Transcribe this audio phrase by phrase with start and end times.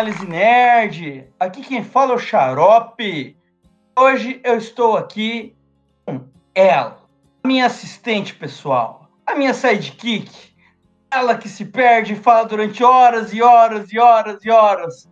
[0.00, 1.30] Análise Nerd.
[1.38, 3.36] Aqui quem fala é o Xarope.
[3.94, 5.54] Hoje eu estou aqui
[6.06, 7.04] com ela,
[7.44, 10.54] minha assistente pessoal, a minha sidekick,
[11.10, 15.06] ela que se perde e fala durante horas e horas e horas e horas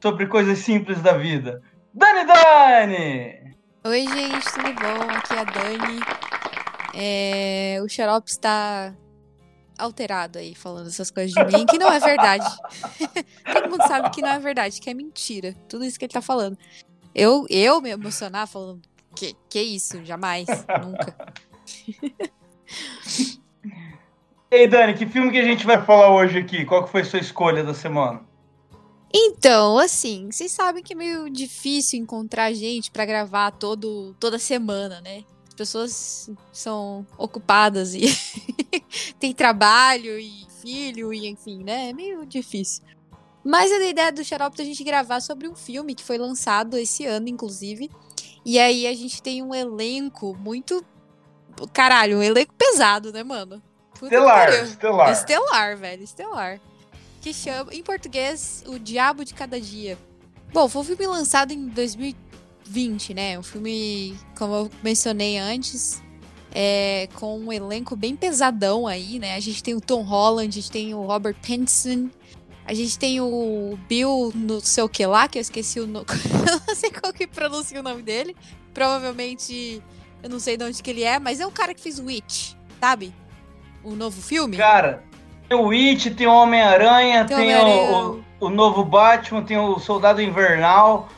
[0.00, 1.60] sobre coisas simples da vida.
[1.92, 3.56] Dani Dani!
[3.84, 5.10] Oi, gente, tudo bom?
[5.10, 6.00] Aqui é a Dani.
[6.94, 8.94] É, o Xarope está
[9.80, 12.46] alterado aí, falando essas coisas de mim, que não é verdade.
[13.52, 15.54] Todo mundo sabe que não é verdade, que é mentira.
[15.68, 16.56] Tudo isso que ele tá falando.
[17.14, 18.82] Eu, eu me emocionar falando,
[19.14, 20.04] que, que isso?
[20.04, 20.46] Jamais,
[20.82, 21.34] nunca.
[24.50, 26.64] Ei, Dani, que filme que a gente vai falar hoje aqui?
[26.64, 28.20] Qual que foi a sua escolha da semana?
[29.12, 35.00] Então, assim, vocês sabem que é meio difícil encontrar gente para gravar todo, toda semana,
[35.00, 35.24] né?
[35.60, 38.00] As pessoas são ocupadas e
[39.20, 41.90] tem trabalho e filho e enfim, né?
[41.90, 42.82] É meio difícil.
[43.44, 46.78] Mas a ideia do Xarope é a gente gravar sobre um filme que foi lançado
[46.78, 47.90] esse ano, inclusive.
[48.42, 50.82] E aí a gente tem um elenco muito.
[51.74, 53.62] Caralho, um elenco pesado, né, mano?
[54.02, 55.12] estelar, estelar.
[55.12, 56.60] Estelar, velho, estelar.
[57.20, 59.98] Que chama, em português, O Diabo de Cada Dia.
[60.54, 61.68] Bom, foi um filme lançado em
[62.70, 63.38] 2020, né?
[63.38, 66.02] Um filme, como eu mencionei antes,
[66.54, 69.34] é, com um elenco bem pesadão aí, né?
[69.34, 72.08] A gente tem o Tom Holland, a gente tem o Robert Pattinson,
[72.64, 76.06] a gente tem o Bill no seu que lá, que eu esqueci o nome.
[76.08, 78.36] eu não sei qual que pronuncia o nome dele.
[78.72, 79.82] Provavelmente,
[80.22, 82.04] eu não sei de onde que ele é, mas é o cara que fez o
[82.04, 83.12] Witch, sabe?
[83.82, 84.56] O novo filme.
[84.56, 85.02] Cara,
[85.48, 89.78] tem o Witch, tem o Homem-Aranha, tem, tem o, o, o, novo Batman, tem o
[89.80, 91.08] Soldado Invernal,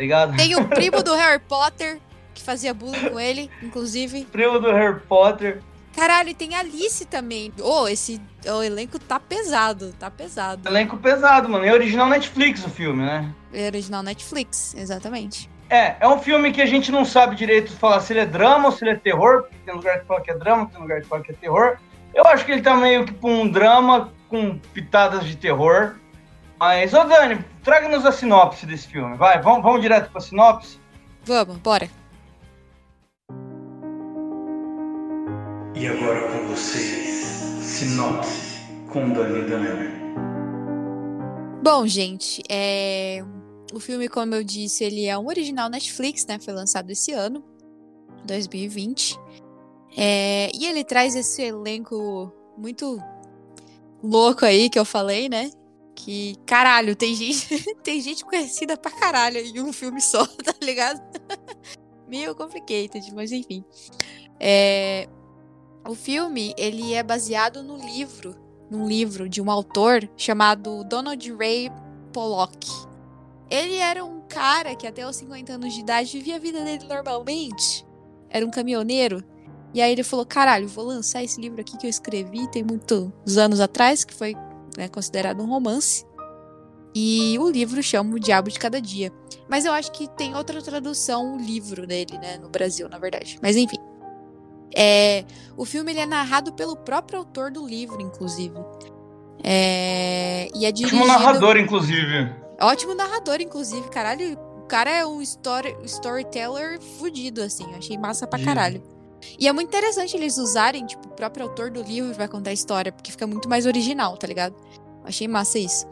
[0.00, 0.36] ligado?
[0.36, 2.00] Tem o primo do Harry Potter,
[2.34, 4.24] que fazia bullying com ele, inclusive.
[4.26, 5.62] Primo do Harry Potter.
[5.94, 7.52] Caralho, e tem Alice também.
[7.60, 10.68] Ô, oh, esse o elenco tá pesado, tá pesado.
[10.68, 11.64] Elenco pesado, mano.
[11.64, 13.34] É original Netflix o filme, né?
[13.52, 15.50] É original Netflix, exatamente.
[15.68, 18.66] É, é um filme que a gente não sabe direito falar se ele é drama
[18.66, 21.00] ou se ele é terror, porque tem lugar que fala que é drama, tem lugar
[21.00, 21.76] que fala que é terror.
[22.12, 25.94] Eu acho que ele tá meio que por um drama com pitadas de terror.
[26.60, 29.16] Mas, ô Dani, traga-nos a sinopse desse filme.
[29.16, 30.78] Vai, vamos, vamos direto pra sinopse?
[31.24, 31.88] Vamos, bora.
[35.74, 37.24] E agora com vocês,
[37.62, 38.60] sinopse
[38.92, 39.88] com Dani Dani.
[41.62, 43.24] Bom, gente, é...
[43.72, 46.38] o filme, como eu disse, ele é um original Netflix, né?
[46.38, 47.42] Foi lançado esse ano,
[48.26, 49.18] 2020.
[49.96, 53.02] É, e ele traz esse elenco muito
[54.02, 55.50] louco aí que eu falei, né?
[56.02, 60.98] Que, caralho, tem gente, tem gente conhecida pra caralho em um filme só, tá ligado?
[62.08, 63.62] Meio complicated, mas enfim.
[64.38, 65.06] É,
[65.86, 68.34] o filme, ele é baseado no livro,
[68.70, 71.70] num livro de um autor chamado Donald Ray
[72.14, 72.66] Pollock.
[73.50, 76.86] Ele era um cara que até os 50 anos de idade vivia a vida dele
[76.86, 77.86] normalmente.
[78.30, 79.22] Era um caminhoneiro
[79.74, 83.36] e aí ele falou: caralho, vou lançar esse livro aqui que eu escrevi tem muitos
[83.36, 84.34] anos atrás, que foi
[84.76, 86.04] né, considerado um romance.
[86.94, 89.12] E o livro chama O Diabo de Cada Dia.
[89.48, 93.38] Mas eu acho que tem outra tradução, o livro dele, né, no Brasil, na verdade.
[93.42, 93.78] Mas enfim.
[94.76, 95.24] É,
[95.56, 98.54] o filme ele é narrado pelo próprio autor do livro, inclusive.
[99.42, 101.02] É, e é dirigido...
[101.02, 102.34] Ótimo narrador, inclusive.
[102.60, 103.88] Ótimo narrador, inclusive.
[103.88, 107.64] Caralho, o cara é um story, storyteller fudido, assim.
[107.70, 108.82] Eu achei massa pra caralho.
[109.38, 112.52] E é muito interessante eles usarem, tipo, o próprio autor do livro vai contar a
[112.52, 114.54] história, porque fica muito mais original, tá ligado?
[115.04, 115.86] Achei massa isso.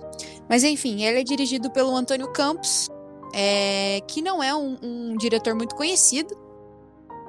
[0.49, 2.89] Mas enfim, ele é dirigido pelo Antônio Campos,
[3.35, 6.37] é, que não é um, um, diretor muito conhecido.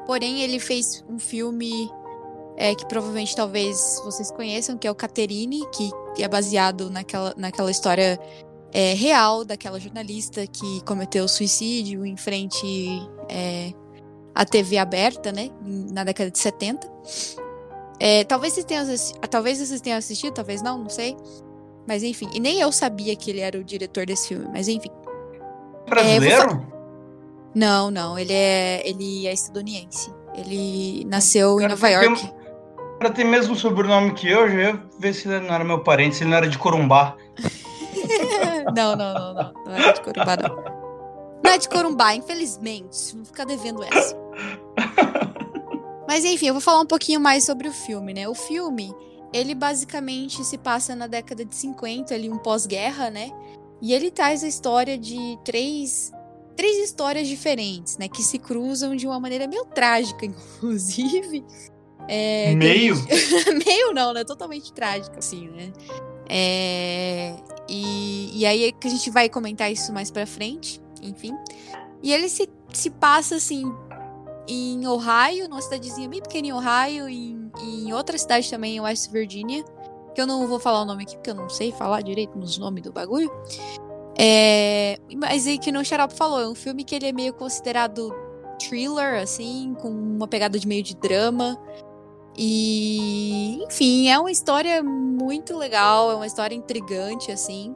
[0.05, 1.89] Porém, ele fez um filme
[2.57, 5.91] é, que provavelmente talvez vocês conheçam, que é o Caterine, que
[6.23, 8.19] é baseado naquela, naquela história
[8.71, 12.65] é, real daquela jornalista que cometeu suicídio em frente
[13.27, 13.73] é,
[14.33, 15.49] a TV aberta, né?
[15.61, 16.89] Na década de 70.
[17.99, 18.85] É, talvez, vocês tenham
[19.29, 21.17] talvez vocês tenham assistido, talvez não, não sei.
[21.87, 24.91] Mas enfim, e nem eu sabia que ele era o diretor desse filme, mas enfim.
[25.89, 26.51] Brasileiro?
[26.51, 26.79] É,
[27.55, 30.13] não, não, ele é, ele é estadunidense.
[30.35, 32.21] Ele nasceu Cara, em Nova York.
[32.21, 32.33] Tem,
[32.99, 36.15] pra ter mesmo sobrenome que eu, já ia ver se ele não era meu parente,
[36.15, 37.15] se ele não era de Corumbá.
[38.75, 39.53] não, não, não, não.
[39.65, 40.78] Não era de Corumbá, não.
[41.43, 43.15] Não é de Corumbá, infelizmente.
[43.15, 44.15] Vou ficar devendo essa.
[46.07, 48.27] Mas enfim, eu vou falar um pouquinho mais sobre o filme, né?
[48.27, 48.93] O filme,
[49.31, 53.29] ele basicamente se passa na década de 50, ali um pós-guerra, né?
[53.81, 56.11] E ele traz a história de três
[56.59, 61.45] três histórias diferentes, né, que se cruzam de uma maneira meio trágica, inclusive.
[62.05, 62.95] É, meio?
[63.65, 64.25] meio não, né?
[64.25, 65.71] Totalmente trágica, assim, né?
[66.27, 67.33] É,
[67.69, 71.35] e, e aí é que a gente vai comentar isso mais pra frente, enfim.
[72.01, 73.71] E ele se, se passa assim
[74.47, 79.11] em Ohio, numa cidadezinha bem pequena em Ohio, e em outra cidade também, em West
[79.11, 79.63] Virginia,
[80.15, 82.57] que eu não vou falar o nome aqui porque eu não sei falar direito nos
[82.57, 83.31] nomes do bagulho.
[84.17, 88.13] É, mas aí que o Xarope falou, é um filme que ele é meio considerado
[88.59, 91.57] thriller, assim, com uma pegada de meio de drama.
[92.37, 97.75] E, enfim, é uma história muito legal, é uma história intrigante, assim.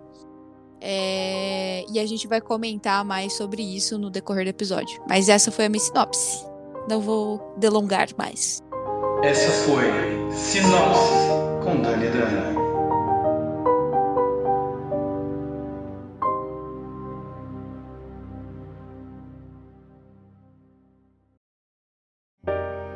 [0.86, 1.86] É...
[1.90, 5.02] E a gente vai comentar mais sobre isso no decorrer do episódio.
[5.08, 6.46] Mas essa foi a minha sinopse.
[6.90, 8.62] Não vou delongar mais.
[9.24, 9.86] Essa foi
[10.34, 11.30] Sinopse
[11.64, 12.54] com Dani Dani.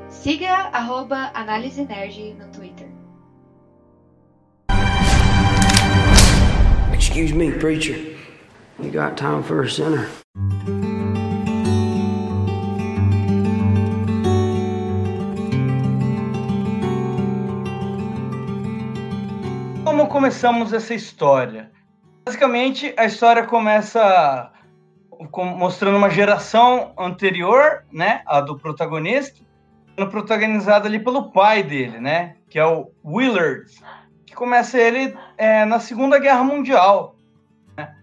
[0.10, 2.87] Siga arroba Análise Nerd no Twitter.
[7.18, 8.16] Excuse me, preacher.
[8.80, 10.08] You got time for a sinner?
[19.84, 21.72] Como começamos essa história?
[22.24, 24.52] Basicamente, a história começa
[25.58, 29.44] mostrando uma geração anterior, né, a do protagonista,
[30.12, 32.36] protagonizado ali pelo pai dele, né?
[32.48, 33.72] Que é o Willard,
[34.38, 37.16] começa ele é, na Segunda Guerra Mundial.
[37.76, 37.96] Né?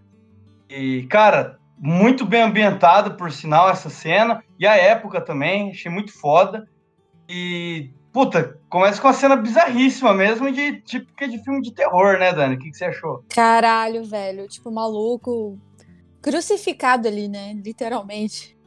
[0.69, 4.43] E, cara, muito bem ambientado, por sinal, essa cena.
[4.59, 6.69] E a época também, achei muito foda.
[7.29, 12.33] E, puta, começa com uma cena bizarríssima mesmo, de típica de filme de terror, né,
[12.33, 12.57] Dani?
[12.57, 13.25] O que, que você achou?
[13.29, 14.49] Caralho, velho.
[14.49, 15.57] Tipo, maluco
[16.21, 17.55] crucificado ali, né?
[17.65, 18.59] Literalmente.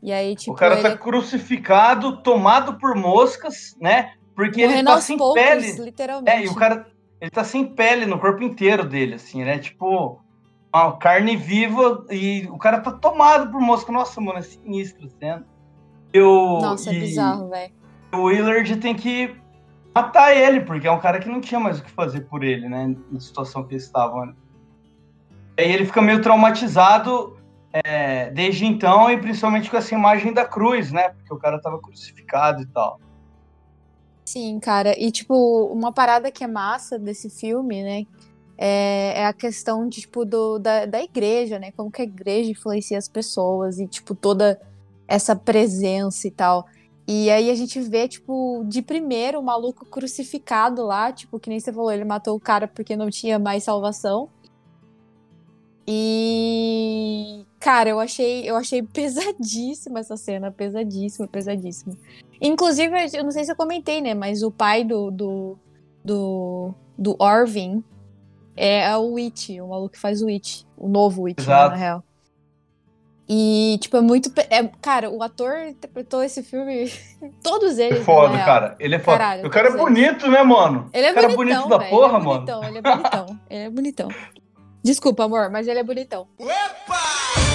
[0.00, 4.12] E aí, tipo, o cara tá crucificado, tomado por moscas, né?
[4.36, 5.72] Porque ele tá sem poucos, pele.
[5.72, 6.30] Literalmente.
[6.30, 6.86] É, e o cara,
[7.20, 9.58] ele tá sem pele no corpo inteiro dele, assim, né?
[9.58, 10.20] Tipo,
[10.74, 13.90] uma carne viva e o cara tá tomado por mosca.
[13.90, 15.44] Nossa, mano, é sinistro sendo.
[16.12, 17.72] Eu, Nossa, é bizarro, velho.
[18.12, 19.34] O Willard tem que
[19.94, 22.68] matar ele, porque é um cara que não tinha mais o que fazer por ele,
[22.68, 22.94] né?
[23.10, 24.34] Na situação que eles estavam.
[25.58, 27.36] Aí ele fica meio traumatizado
[27.72, 31.10] é, desde então, e principalmente com essa imagem da cruz, né?
[31.10, 33.00] Porque o cara tava crucificado e tal.
[34.26, 34.98] Sim, cara.
[34.98, 38.06] E, tipo, uma parada que é massa desse filme, né?
[38.58, 41.70] É, é a questão, de, tipo, do, da, da igreja, né?
[41.72, 44.60] Como que a igreja influencia as pessoas e, tipo, toda
[45.06, 46.66] essa presença e tal.
[47.06, 51.60] E aí a gente vê, tipo, de primeiro o maluco crucificado lá, tipo, que nem
[51.60, 54.28] você falou, ele matou o cara porque não tinha mais salvação.
[55.86, 61.96] E cara, eu achei, eu achei pesadíssima essa cena, pesadíssima, pesadíssima.
[62.40, 65.58] Inclusive, eu não sei se eu comentei, né, mas o pai do do
[66.04, 67.82] do, do Orvin
[68.56, 72.04] é o Witch, o maluco que faz o Witch, o novo Witch, né, na real.
[73.28, 74.30] E, tipo, é muito.
[74.48, 76.92] É, cara, o ator interpretou esse filme.
[77.42, 78.00] Todos eles.
[78.00, 78.76] É foda, cara.
[78.78, 79.18] Ele é foda.
[79.18, 80.38] Caralho, o cara é bonito, eles.
[80.38, 80.88] né, mano?
[80.92, 82.68] Ele é o cara bonitão, bonito da véio, porra, ele é bonitão, mano.
[82.70, 83.40] Ele é bonitão.
[83.50, 84.08] ele é bonitão.
[84.82, 86.28] Desculpa, amor, mas ele é bonitão.
[86.38, 87.45] Opa!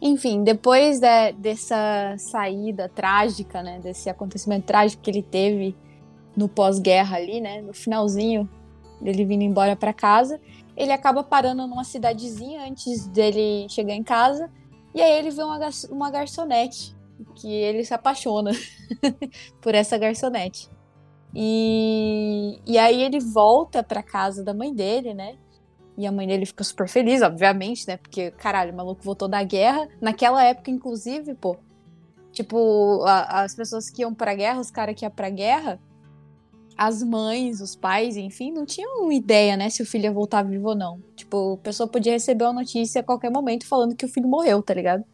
[0.00, 5.76] Enfim, depois de, dessa saída trágica, né, desse acontecimento trágico que ele teve
[6.36, 8.48] no pós-guerra ali, né, no finalzinho
[9.00, 10.40] dele vindo embora para casa,
[10.76, 14.48] ele acaba parando numa cidadezinha antes dele chegar em casa,
[14.94, 15.58] e aí ele vê uma,
[15.90, 16.96] uma garçonete,
[17.34, 18.52] que ele se apaixona
[19.60, 20.68] por essa garçonete.
[21.34, 25.36] E, e aí ele volta para casa da mãe dele, né?
[25.98, 27.96] E a mãe dele fica super feliz, obviamente, né?
[27.96, 29.88] Porque, caralho, o maluco voltou da guerra.
[30.00, 31.56] Naquela época, inclusive, pô.
[32.30, 35.80] Tipo, a, as pessoas que iam pra guerra, os caras que iam pra guerra,
[36.76, 40.68] as mães, os pais, enfim, não tinham ideia, né, se o filho ia voltar vivo
[40.68, 41.00] ou não.
[41.16, 44.62] Tipo, a pessoa podia receber uma notícia a qualquer momento falando que o filho morreu,
[44.62, 45.04] tá ligado?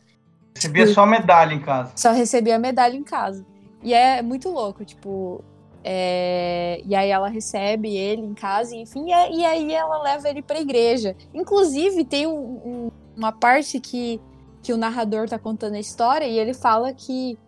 [0.55, 1.93] Recebia tipo, só a medalha em casa.
[1.97, 3.47] Só recebia a medalha em casa.
[3.83, 5.43] E é muito louco, tipo,
[5.87, 10.41] é, e aí ela recebe ele em casa, enfim, e, e aí ela leva ele
[10.41, 11.14] pra igreja.
[11.35, 14.19] Inclusive, tem um, um, uma parte que,
[14.62, 17.38] que o narrador tá contando a história e ele fala que,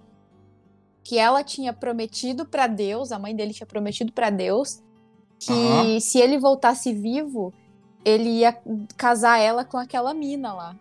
[1.02, 4.82] que ela tinha prometido para Deus, a mãe dele tinha prometido para Deus,
[5.38, 5.98] que uhum.
[5.98, 7.54] se ele voltasse vivo,
[8.04, 8.54] ele ia
[8.98, 10.76] casar ela com aquela mina lá.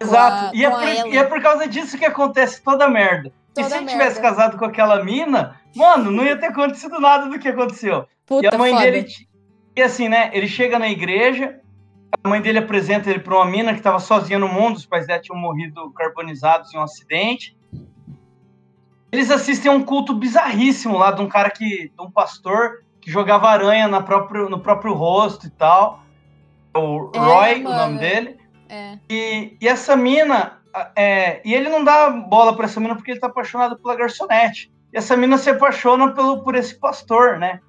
[0.00, 0.46] Exato.
[0.46, 3.30] A, e, é por, e, é por, causa disso que acontece toda a merda.
[3.60, 7.38] E se ele tivesse casado com aquela mina, Mano, não ia ter acontecido nada do
[7.38, 8.06] que aconteceu.
[8.26, 8.82] Puta e a mãe foda.
[8.84, 9.06] dele.
[9.76, 10.30] E assim, né?
[10.32, 11.60] Ele chega na igreja,
[12.24, 15.06] a mãe dele apresenta ele pra uma mina que tava sozinha no mundo, os pais
[15.06, 17.56] dela tinham morrido carbonizados em um acidente.
[19.10, 21.90] Eles assistem a um culto bizarríssimo lá de um cara que.
[21.94, 26.02] de um pastor que jogava aranha na próprio, no próprio rosto e tal.
[26.76, 27.76] O É, Roy, o mano.
[27.76, 28.36] nome dele.
[28.68, 28.98] É.
[29.08, 30.57] E, e essa mina,
[30.96, 34.72] é, e ele não dá bola pra essa mina porque ele tá apaixonado pela garçonete.
[34.92, 37.60] E essa mina se apaixona pelo, por esse pastor, né?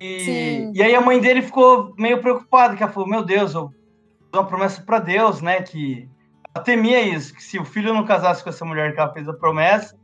[0.00, 3.68] E, e aí a mãe dele ficou meio preocupada, que ela falou, meu Deus, eu
[3.68, 5.62] fiz uma promessa pra Deus, né?
[5.62, 6.08] Que
[6.54, 9.28] ela temia isso, que se o filho não casasse com essa mulher que ela fez
[9.28, 9.96] a promessa,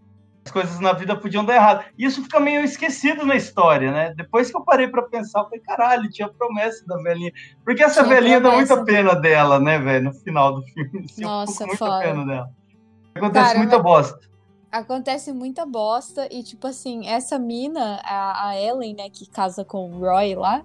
[0.51, 1.85] as coisas na vida podiam dar errado.
[1.97, 4.13] E isso fica meio esquecido na história, né?
[4.17, 7.33] Depois que eu parei pra pensar, eu falei, caralho, tinha promessa da velhinha.
[7.65, 11.05] Porque essa Tinha velhinha dá muita pena dela, né, velho, no final do filme.
[11.05, 12.01] Assim, Nossa, muita foda.
[12.01, 12.51] pena dela.
[13.15, 14.31] Acontece Cara, muita mas- bosta.
[14.73, 19.91] Acontece muita bosta e, tipo assim, essa mina, a, a Ellen, né, que casa com
[19.91, 20.63] o Roy lá,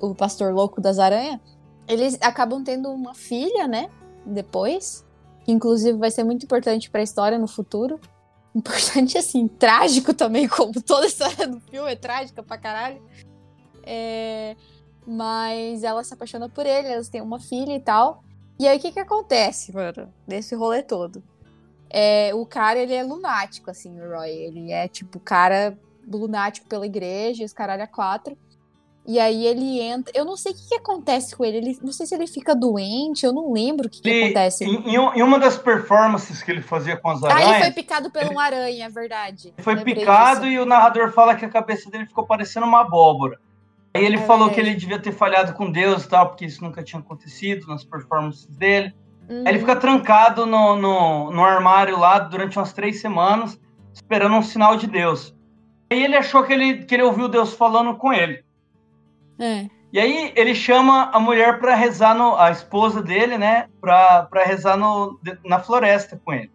[0.00, 1.40] o pastor louco das aranhas,
[1.86, 3.88] eles acabam tendo uma filha, né,
[4.26, 5.02] depois,
[5.44, 7.98] que inclusive vai ser muito importante pra história no futuro.
[8.58, 13.00] Importante, assim, trágico também, como toda a história do filme é trágica pra caralho.
[13.84, 14.56] É,
[15.06, 18.24] Mas ela se apaixona por ele, elas têm uma filha e tal.
[18.58, 21.22] E aí, o que que acontece, mano, nesse rolê todo?
[21.88, 24.30] É, o cara, ele é lunático, assim, o Roy.
[24.30, 28.36] Ele é, tipo, cara lunático pela igreja, os caralho a quatro.
[29.06, 30.12] E aí ele entra.
[30.14, 31.56] Eu não sei o que, que acontece com ele.
[31.58, 31.78] ele.
[31.82, 34.64] Não sei se ele fica doente, eu não lembro o que, que Ele- acontece.
[34.64, 37.74] Em, em um- uma das performances que ele fazia com as Ah, ele foi aranhas,
[37.74, 39.48] picado por um aranha, é verdade.
[39.56, 40.52] ele foi picado disso.
[40.52, 43.38] e o narrador fala que a cabeça dele ficou parecendo uma abóbora.
[43.94, 46.62] Aí ele É falou que ele devia ter falhado com Deus e tal, porque isso
[46.62, 48.92] nunca tinha acontecido nas performances dele.
[49.26, 49.38] Uhum.
[49.46, 53.58] Aí ele fica trancado no, no, no armário lá durante umas três semanas,
[53.94, 55.34] esperando um sinal de Deus.
[55.90, 58.44] Aí ele achou que ele, que ele ouviu Deus falando com ele.
[59.38, 59.66] É.
[59.92, 64.76] E aí ele chama a mulher para rezar no, a esposa dele, né, para rezar
[64.76, 66.50] no, na floresta com ele.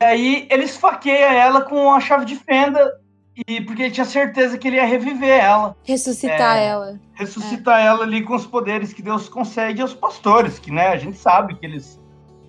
[0.00, 2.90] E aí ele esfaqueia ela com a chave de fenda
[3.46, 6.66] e porque ele tinha certeza que ele ia reviver ela, Ressuscitar É.
[6.66, 6.98] ela.
[7.14, 11.18] ressuscitar ela ali com os poderes que Deus concede aos pastores, que né, a gente
[11.18, 12.00] sabe que eles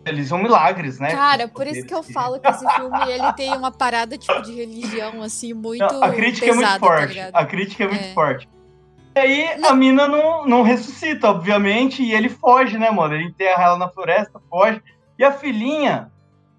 [0.04, 1.12] eles são milagres, né?
[1.12, 4.52] Cara, por isso que eu falo que esse filme ele tem uma parada tipo de
[4.56, 7.08] religião assim muito Não, a crítica pesada, é muito tá forte.
[7.14, 7.36] ligado?
[7.36, 8.14] a crítica é muito É.
[8.14, 8.50] forte.
[9.16, 13.14] E aí a mina não, não ressuscita, obviamente, e ele foge, né, mano?
[13.14, 14.82] Ele enterra ela na floresta, foge.
[15.20, 16.10] E a filhinha,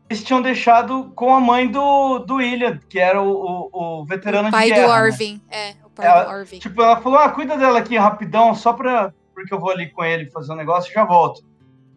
[0.09, 3.31] eles tinham deixado com a mãe do, do William, que era o,
[3.73, 4.95] o, o veterano O pai de do guerra.
[4.97, 5.03] né?
[5.03, 6.59] Orvin, é, o pai Ela- do Orvin.
[6.59, 9.13] Tipo, ela falou, ah, cuida dela aqui rapidão, só pra...
[9.35, 11.43] Porque eu vou ali com ele fazer um negócio e já volto.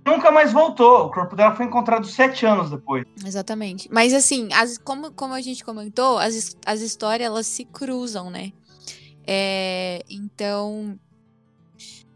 [0.06, 1.08] Nunca mais voltou.
[1.08, 3.04] O corpo dela foi encontrado sete anos depois.
[3.26, 3.90] Exatamente.
[3.92, 8.52] Mas assim, as- como, como a gente comentou, as, as histórias elas se cruzam, né?
[9.28, 11.00] É, então,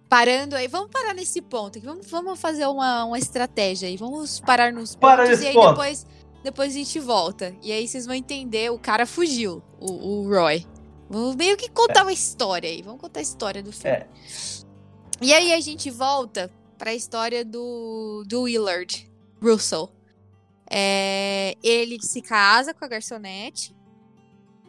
[0.07, 4.39] parando aí, vamos parar nesse ponto aqui, vamos, vamos fazer uma, uma estratégia aí, vamos
[4.39, 5.69] parar nos Para pontos e aí ponto.
[5.69, 6.07] depois,
[6.43, 7.55] depois a gente volta.
[7.61, 10.65] E aí vocês vão entender, o cara fugiu, o, o Roy.
[11.09, 13.97] Vamos meio que contar uma história aí, vamos contar a história do filme.
[13.97, 14.07] É.
[15.21, 19.11] E aí a gente volta pra história do, do Willard
[19.41, 19.91] Russell.
[20.71, 23.75] É, ele se casa com a garçonete,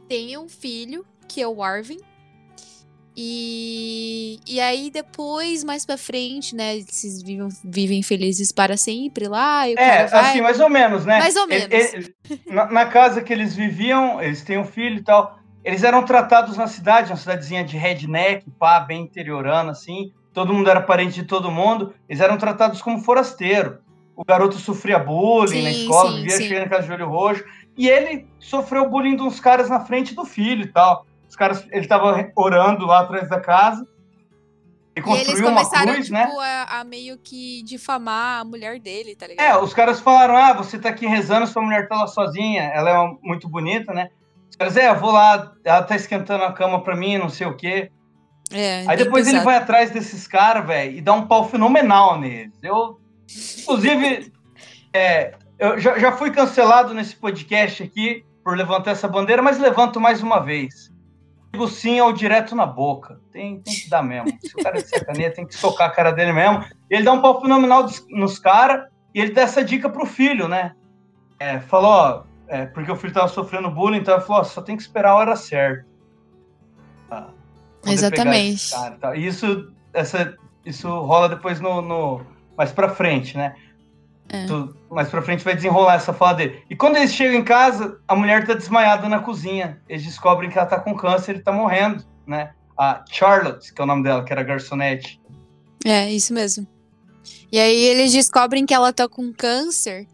[0.09, 2.01] tem um filho, que é o Arvin.
[3.17, 9.69] E, e aí depois, mais pra frente, né, eles vivem, vivem felizes para sempre lá,
[9.69, 10.21] É, vai...
[10.31, 11.19] assim, mais ou menos, né?
[11.19, 11.95] Mais ou Ele- menos.
[11.95, 12.15] ele-
[12.47, 15.39] na, na casa que eles viviam, eles têm um filho e tal.
[15.65, 20.11] Eles eram tratados na cidade, uma cidadezinha de redneck, pá, bem interiorana, assim.
[20.33, 21.93] Todo mundo era parente de todo mundo.
[22.09, 23.79] Eles eram tratados como forasteiro.
[24.17, 26.45] O garoto sofria bullying na Sim, escola, sim, vivia sim.
[26.49, 27.45] cheio na casa de olho roxo.
[27.77, 31.05] E ele sofreu bullying de uns caras na frente do filho e tal.
[31.31, 33.87] Os caras, ele tava orando lá atrás da casa.
[34.97, 36.29] E E eles começaram, cruz, tipo, né?
[36.43, 39.47] a, a meio que difamar a mulher dele, tá ligado?
[39.47, 42.91] É, os caras falaram: ah, você tá aqui rezando, sua mulher tá lá sozinha, ela
[42.91, 44.11] é uma- muito bonita, né?
[44.51, 47.47] Os caras, é, eu vou lá, ela tá esquentando a cama pra mim, não sei
[47.47, 47.91] o quê.
[48.53, 49.45] É, Aí depois ele pesado.
[49.45, 52.53] vai atrás desses caras, velho, e dá um pau fenomenal neles.
[52.61, 52.99] Eu,
[53.61, 54.33] inclusive,
[54.93, 60.01] é, eu já, já fui cancelado nesse podcast aqui por levantar essa bandeira, mas levanto
[60.01, 60.91] mais uma vez.
[61.53, 63.21] Digo sim ao direto na boca.
[63.33, 64.29] Tem, tem que dar mesmo.
[64.41, 66.65] Se o cara é de sacaneia, tem que socar a cara dele mesmo.
[66.89, 70.75] Ele dá um pau fenomenal nos caras e ele dá essa dica pro filho, né?
[71.39, 74.63] É, falou, ó, é, porque o filho tava sofrendo bullying, então ele falou, ó, só
[74.63, 75.85] tem que esperar a hora certa.
[77.09, 78.71] Poder Exatamente.
[78.71, 79.21] cara e.
[79.23, 82.21] E isso, essa, isso rola depois no, no-
[82.57, 83.55] mais pra frente, né?
[84.33, 84.47] É.
[84.47, 86.63] Tu- mais pra frente vai desenrolar essa fala dele.
[86.71, 89.81] E quando eles chegam em casa, a mulher tá desmaiada na cozinha.
[89.89, 92.53] Eles descobrem que ela tá com câncer e tá morrendo, né?
[92.79, 95.21] A Charlotte, que é o nome dela, que era garçonete.
[95.85, 96.67] É, isso mesmo.
[97.53, 100.07] E aí eles descobrem que ela tá com câncer.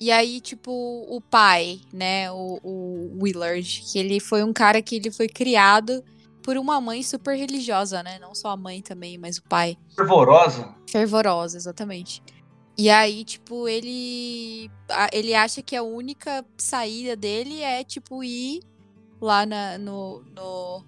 [0.00, 4.96] E aí, tipo, o pai, né, o, o Willard, que ele foi um cara que
[4.96, 6.04] ele foi criado
[6.42, 8.18] por uma mãe super religiosa, né?
[8.20, 9.76] Não só a mãe também, mas o pai.
[9.94, 10.74] Fervorosa.
[10.90, 12.22] Fervorosa, exatamente.
[12.78, 18.60] E aí, tipo, ele a- ele acha que a única saída dele é, tipo, ir
[19.20, 20.84] lá na, no, no-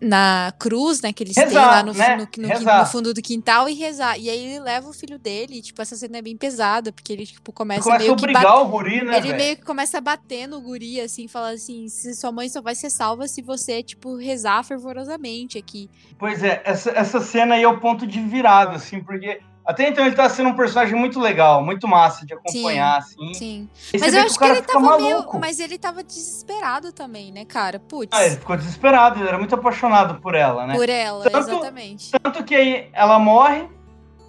[0.00, 2.16] na cruz, né, que eles têm Rezar, lá no, né?
[2.16, 4.18] no, no- no fundo do quintal e rezar.
[4.18, 7.12] E aí ele leva o filho dele, e, tipo, essa cena é bem pesada, porque
[7.12, 9.36] ele, tipo, começa, Começa a meio obrigar bater- o guri, né, ele velho?
[9.36, 12.74] meio que começa a bater no guri, assim, fala assim, se sua mãe só vai
[12.74, 15.90] ser salva se você, tipo, rezar fervorosamente aqui.
[16.18, 20.06] Pois é, essa, essa cena aí é o ponto de virada, assim, porque até então
[20.06, 23.34] ele tá sendo um personagem muito legal, muito massa de acompanhar, assim.
[23.34, 23.68] Sim.
[23.98, 25.10] Mas eu acho que cara ele tava meio.
[25.16, 25.38] maluco.
[25.40, 27.78] Mas ele tava desesperado também, né, cara?
[27.80, 28.16] Putz.
[28.16, 30.74] Ah, ele ficou desesperado, ele era muito apaixonado por ela, né?
[30.74, 32.10] Por ela, Tanto- exatamente.
[32.22, 33.68] Tanto que aí ela morre,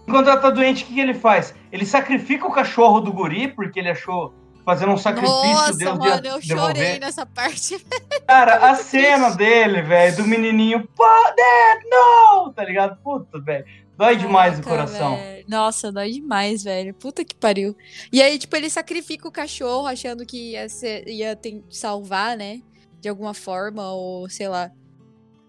[0.07, 1.53] enquanto ela tá doente, o que, que ele faz?
[1.71, 5.97] Ele sacrifica o cachorro do guri, porque ele achou que fazendo um sacrifício, Nossa, Deus
[5.97, 6.57] mano, eu devolver.
[6.57, 7.77] chorei nessa parte.
[8.27, 12.51] Cara, a cena dele, velho, do menininho, Dad, não!
[12.51, 12.97] Tá ligado?
[13.03, 13.65] Puta, velho.
[13.97, 15.15] Dói demais o Caraca, coração.
[15.15, 15.45] velho.
[15.47, 16.93] Nossa, dói demais, velho.
[16.93, 17.75] Puta que pariu.
[18.13, 22.61] E aí, tipo, ele sacrifica o cachorro, achando que ia, ser, ia ter, salvar, né?
[23.01, 24.69] De alguma forma, ou sei lá.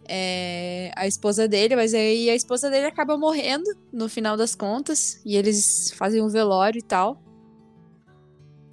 [0.08, 5.20] é, a esposa dele, mas aí a esposa dele acaba morrendo no final das contas.
[5.26, 7.22] E eles fazem um velório e tal.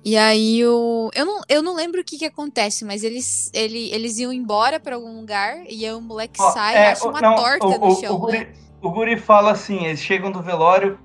[0.03, 1.09] E aí o.
[1.15, 4.79] Eu não, eu não lembro o que, que acontece, mas eles, ele, eles iam embora
[4.79, 7.35] pra algum lugar e aí o moleque Ó, sai é, e acha o- uma não,
[7.35, 8.21] torta o, no o- chão.
[8.21, 8.53] o né?
[8.85, 10.99] O guri fala assim, eles chegam do velório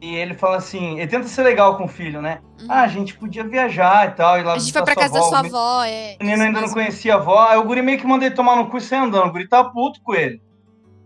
[0.00, 2.40] e ele fala assim, ele tenta ser legal com o filho, né?
[2.60, 2.66] Uhum.
[2.68, 5.14] Ah, a gente podia viajar e tal, ir lá A gente foi pra sua casa
[5.14, 5.28] da avó.
[5.28, 6.16] sua O me- avó, é.
[6.20, 8.56] O menino ainda não conhecia a avó, aí o guri meio que manda ele tomar
[8.56, 9.28] no cu e sair andando.
[9.28, 10.40] O guri tá puto com ele.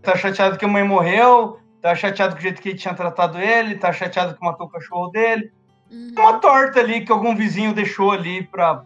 [0.01, 3.37] Tá chateado que a mãe morreu, tá chateado com o jeito que ele tinha tratado
[3.39, 5.51] ele, tá chateado que matou o cachorro dele.
[5.91, 6.13] Uhum.
[6.17, 8.83] Uma torta ali que algum vizinho deixou ali pra,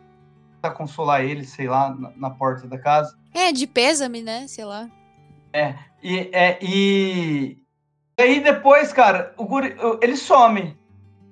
[0.61, 3.15] pra consolar ele, sei lá, na, na porta da casa.
[3.33, 4.47] É, de pêsame, né?
[4.47, 4.87] Sei lá.
[6.03, 7.57] E, é, e...
[8.19, 10.77] e aí depois, cara, o guri, ele some.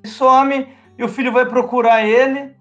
[0.04, 2.56] Ele some e o filho vai procurar ele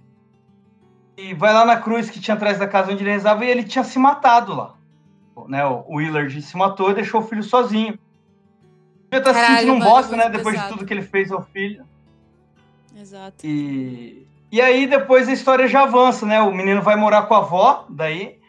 [1.16, 3.62] e vai lá na cruz que tinha atrás da casa onde ele rezava e ele
[3.62, 4.74] tinha se matado lá.
[5.48, 7.98] Né, o Willard se matou e deixou o filho sozinho.
[9.10, 10.24] Ele tá se Caralho, sentindo um mano, bosta, né?
[10.24, 10.78] muito Depois de pesado.
[10.78, 11.84] tudo que ele fez ao filho.
[12.96, 13.46] Exato.
[13.46, 16.40] E, e aí depois a história já avança, né?
[16.40, 18.39] O menino vai morar com a avó, daí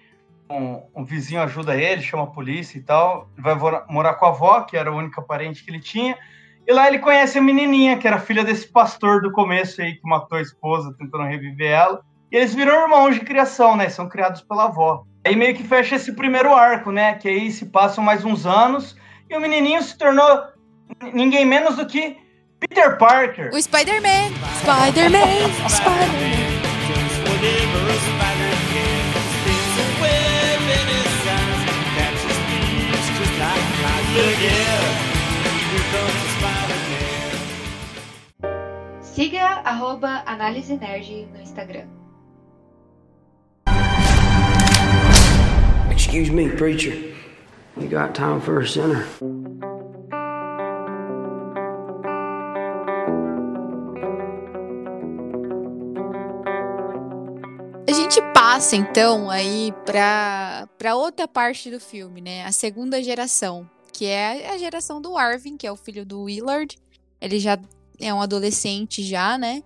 [0.52, 3.30] um, um vizinho ajuda ele, chama a polícia e tal.
[3.36, 6.18] Ele vai mora- morar com a avó, que era a única parente que ele tinha.
[6.68, 10.08] E lá ele conhece a menininha, que era filha desse pastor do começo aí, que
[10.08, 12.02] matou a esposa, tentando reviver ela.
[12.32, 13.90] E eles viram irmãos de criação, né?
[13.90, 15.04] São criados pela avó.
[15.26, 17.16] Aí meio que fecha esse primeiro arco, né?
[17.16, 18.96] Que aí se passam mais uns anos
[19.30, 20.44] e o menininho se tornou
[21.14, 22.18] ninguém menos do que
[22.60, 23.50] Peter Parker.
[23.54, 24.30] O Spider-Man!
[24.62, 25.70] Spider-Man!
[25.70, 26.52] Spider-Man!
[39.02, 41.88] Siga arroba Análise Nerd no Instagram.
[45.92, 47.14] Excuse me, preacher.
[47.78, 49.08] You got time for a sinner?
[57.88, 62.44] A gente passa, então, aí pra outra parte do filme, né?
[62.46, 66.78] A segunda geração, que é a geração do Arvin, que é o filho do Willard.
[67.20, 67.60] Ele já
[68.00, 69.64] é um adolescente já, né?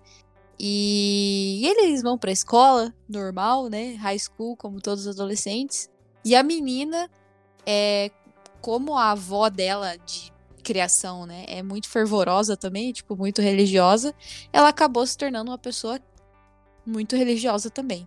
[0.58, 3.94] E, eles vão pra escola, normal, né?
[3.94, 5.88] High school, como todos os adolescentes.
[6.24, 7.10] E a menina,
[7.64, 8.10] é,
[8.60, 11.44] como a avó dela de criação, né?
[11.46, 14.14] É muito fervorosa também, tipo, muito religiosa.
[14.52, 16.00] Ela acabou se tornando uma pessoa
[16.84, 18.06] muito religiosa também.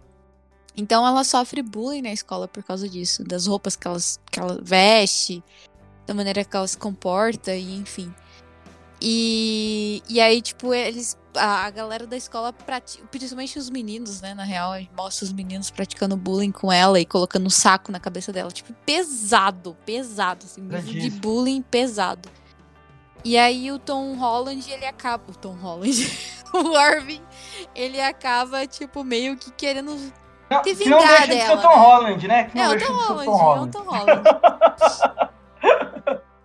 [0.76, 4.60] Então ela sofre bullying na escola por causa disso, das roupas que, elas, que ela
[4.62, 5.44] veste,
[6.10, 8.12] da maneira que ela se comporta, e enfim.
[9.00, 11.18] E, e aí, tipo, eles.
[11.36, 14.34] A, a galera da escola, prati- principalmente os meninos, né?
[14.34, 18.34] Na real, mostra os meninos praticando bullying com ela e colocando um saco na cabeça
[18.34, 18.52] dela.
[18.52, 22.28] Tipo, pesado, pesado, assim, nível de bullying pesado.
[23.24, 25.24] E aí o Tom Holland, ele acaba.
[25.30, 26.12] O Tom Holland.
[26.52, 27.22] o Arvin,
[27.76, 29.96] ele acaba, tipo, meio que querendo
[30.50, 31.76] Não, te que não vingar deixa de ser o Tom né?
[31.76, 32.44] Holland, né?
[32.46, 33.68] Que não É, o Tom Holland, é o.
[33.68, 34.24] Tom Holland.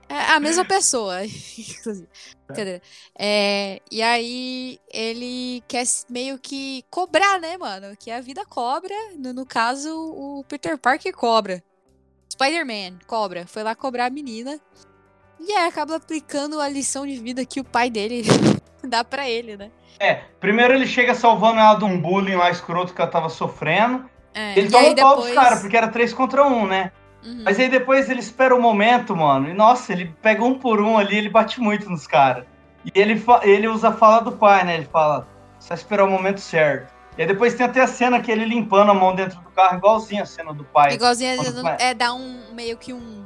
[0.09, 2.09] É a mesma pessoa, inclusive.
[2.47, 2.83] Brincadeira.
[3.19, 7.97] É, e aí ele quer meio que cobrar, né, mano?
[7.99, 8.95] Que a vida cobra.
[9.19, 11.63] No, no caso, o Peter Parker cobra.
[12.33, 13.47] Spider-Man cobra.
[13.47, 14.61] Foi lá cobrar a menina.
[15.41, 18.23] E aí acaba aplicando a lição de vida que o pai dele
[18.87, 19.71] dá pra ele, né?
[19.99, 24.09] É, primeiro ele chega salvando ela de um bullying lá escroto que ela tava sofrendo.
[24.33, 26.91] É, Ele toma aí o pau dos depois- caras, porque era três contra um, né?
[27.25, 27.43] Uhum.
[27.45, 29.49] Mas aí depois ele espera o momento, mano.
[29.49, 32.45] E nossa, ele pega um por um ali, ele bate muito nos caras.
[32.85, 34.75] E ele, ele usa a fala do pai, né?
[34.75, 35.27] Ele fala,
[35.59, 36.93] só esperar o momento certo.
[37.17, 39.79] E aí depois tem até a cena que ele limpando a mão dentro do carro,
[39.79, 40.95] igualzinho a cena do pai.
[40.95, 43.25] Igualzinho, Quando é, é dar um meio que um,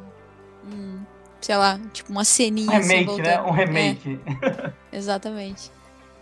[0.64, 1.00] um,
[1.40, 3.37] sei lá, tipo uma ceninha Um assim, remake, né?
[3.37, 3.48] voltando.
[3.48, 4.20] Um remake.
[4.92, 5.72] É, exatamente.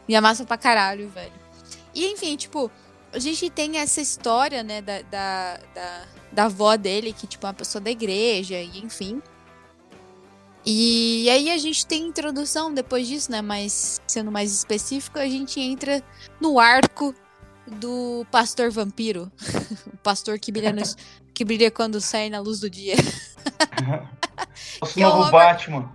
[0.08, 1.32] E amassa pra caralho, velho.
[1.92, 2.70] E enfim, tipo,
[3.12, 6.02] a gente tem essa história, né, da, da, da,
[6.36, 9.22] da avó dele, que, tipo, é uma pessoa da igreja, e enfim.
[10.66, 13.40] E aí a gente tem introdução depois disso, né?
[13.40, 16.02] Mas sendo mais específico, a gente entra
[16.38, 17.14] no arco
[17.66, 19.32] do pastor vampiro.
[19.90, 20.82] o pastor que brilha, no,
[21.32, 22.96] que brilha quando sai na luz do dia.
[24.82, 25.90] Nosso é novo Robert- Batman.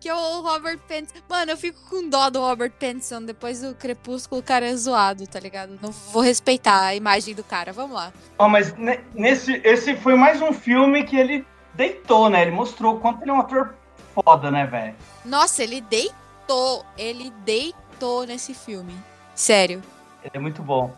[0.00, 1.14] Que é o Robert Pattinson.
[1.28, 3.22] Mano, eu fico com dó do Robert Pattinson.
[3.22, 5.78] Depois do Crepúsculo, o cara é zoado, tá ligado?
[5.82, 7.72] Não vou respeitar a imagem do cara.
[7.72, 8.12] Vamos lá.
[8.38, 12.42] Ó, mas ne- nesse, esse foi mais um filme que ele deitou, né?
[12.42, 13.74] Ele mostrou o quanto ele é um ator
[14.14, 14.94] foda, né, velho?
[15.24, 16.86] Nossa, ele deitou.
[16.96, 18.94] Ele deitou nesse filme.
[19.34, 19.82] Sério.
[20.22, 20.92] Ele é muito bom.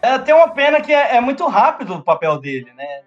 [0.00, 3.02] É até uma pena que é, é muito rápido o papel dele, né?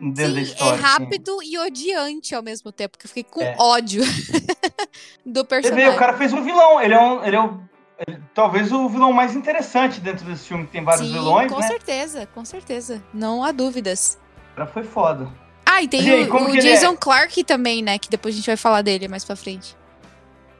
[0.00, 0.70] Dentro da Sim, história.
[0.70, 0.82] é assim.
[0.82, 2.96] rápido e odiante ao mesmo tempo.
[2.96, 3.54] Que eu fiquei com É.
[3.58, 4.02] ódio
[5.24, 5.84] do personagem.
[5.90, 6.80] vê, o cara fez um vilão.
[6.80, 7.24] Ele é um.
[7.24, 7.60] Ele é um
[8.06, 11.60] ele- talvez o vilão mais interessante dentro desse filme, que tem vários Sim, vilões, com
[11.60, 11.66] né?
[11.66, 13.02] certeza, com certeza.
[13.12, 14.18] Não há dúvidas.
[14.52, 15.28] O cara foi foda.
[15.66, 16.96] Ah, e tem E aí, o, ele Jason é?
[16.96, 17.98] Clarke também, né?
[17.98, 19.76] Que depois a gente vai falar dele mais pra frente.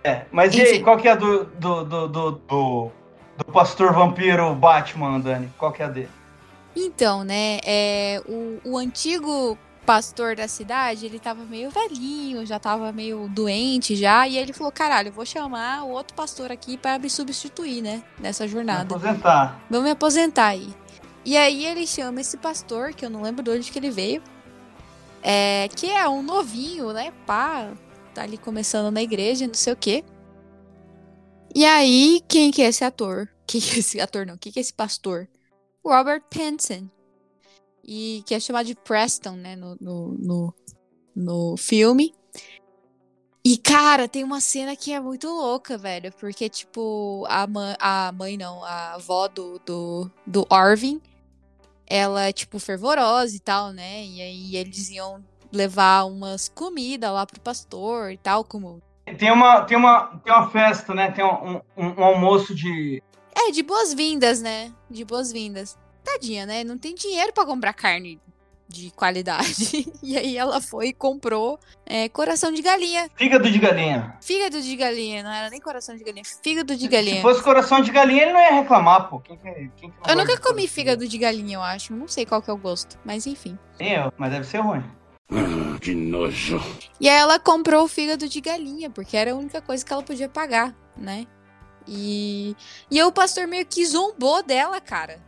[0.04, 0.82] É, mas e aí, Enfim.
[0.84, 2.90] qual que é a do, do, do, do, do,
[3.38, 5.50] do pastor vampiro Batman, Dani?
[5.58, 6.08] Qual que é a dele?
[6.86, 12.92] Então, né, é, o, o antigo pastor da cidade, ele tava meio velhinho, já tava
[12.92, 16.98] meio doente já, e ele falou, caralho, eu vou chamar o outro pastor aqui pra
[16.98, 18.94] me substituir, né, nessa Vou jornada.
[18.94, 19.60] aposentar.
[19.68, 20.68] Vou me aposentar aí.
[21.24, 24.22] E aí ele chama esse pastor, que eu não lembro de onde que ele veio,
[25.22, 27.72] é, que é um novinho, né, pá,
[28.14, 30.04] tá ali começando na igreja, não sei o quê.
[31.54, 33.28] E aí, quem que é esse ator?
[33.44, 34.36] Quem que é esse ator, não?
[34.36, 35.28] Quem que é esse pastor?
[35.84, 36.88] Robert Pattinson.
[37.84, 40.54] E que é chamado de Preston, né, no, no, no,
[41.16, 42.14] no filme.
[43.42, 46.12] E, cara, tem uma cena que é muito louca, velho.
[46.12, 51.00] Porque, tipo, a, mãe, a mãe não, a avó do, do, do Arvin,
[51.86, 54.04] ela é, tipo, fervorosa e tal, né?
[54.04, 58.80] E aí eles iam levar umas comidas lá pro pastor e tal, como.
[59.18, 61.10] Tem uma, tem uma, tem uma festa, né?
[61.10, 63.02] Tem um, um, um almoço de.
[63.48, 64.72] É, de boas-vindas, né?
[64.90, 65.78] De boas-vindas.
[66.04, 66.64] Tadinha, né?
[66.64, 68.20] Não tem dinheiro pra comprar carne
[68.68, 69.90] de qualidade.
[70.02, 73.08] E aí ela foi e comprou é, coração de galinha.
[73.14, 74.16] Fígado de galinha.
[74.20, 77.22] Fígado de galinha, não era nem coração de galinha, fígado de Se galinha.
[77.22, 79.20] fosse coração de galinha, ele não ia reclamar, pô.
[79.20, 80.74] Quem que, quem que não Eu nunca de comi coração?
[80.74, 81.94] fígado de galinha, eu acho.
[81.94, 83.56] Não sei qual que é o gosto, mas enfim.
[83.78, 84.82] Nem eu, mas deve ser ruim.
[85.80, 86.60] Que nojo.
[86.98, 90.02] E aí ela comprou o fígado de galinha, porque era a única coisa que ela
[90.02, 91.24] podia pagar, né?
[91.86, 92.56] E,
[92.90, 95.18] e aí o pastor meio que zombou dela, cara.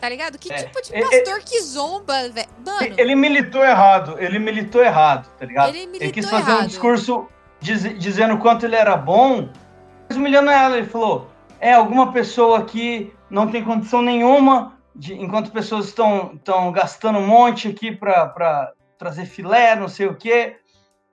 [0.00, 0.38] Tá ligado?
[0.38, 2.48] Que É, tipo de pastor que zomba, velho?
[2.64, 5.68] Mano, Ele militou errado, ele militou errado, tá ligado?
[5.68, 6.64] ele Ele militou quis fazer errado.
[6.64, 7.28] um discurso
[7.60, 9.50] diz- dizendo o quanto ele era bom,
[10.08, 10.78] mas humilhando ela.
[10.78, 16.72] Ele falou: é, alguma pessoa aqui não tem condição nenhuma, de, enquanto pessoas estão, estão
[16.72, 20.56] gastando um monte aqui para trazer filé, não sei o quê.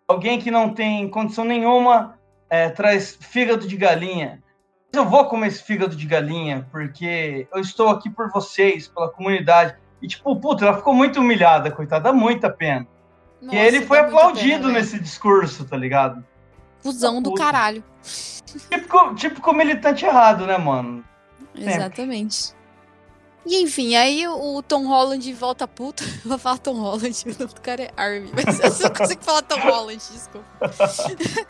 [0.07, 2.17] Alguém que não tem condição nenhuma
[2.49, 4.41] é, traz fígado de galinha.
[4.97, 9.75] Eu vou comer esse fígado de galinha, porque eu estou aqui por vocês, pela comunidade.
[10.01, 12.87] E, tipo, puta, ela ficou muito humilhada, coitada, dá muita pena.
[13.41, 16.25] Nossa, e ele foi aplaudido pena, nesse discurso, tá ligado?
[16.79, 17.83] Fusão do caralho.
[18.69, 21.03] Típico, típico militante errado, né, mano?
[21.53, 21.73] Sempre.
[21.73, 22.57] Exatamente.
[23.45, 26.03] E enfim, aí o Tom Holland volta puto.
[26.25, 29.23] Eu vou falar Tom Holland, o nome do cara é Arvin, mas eu só consigo
[29.23, 30.45] falar Tom Holland, desculpa.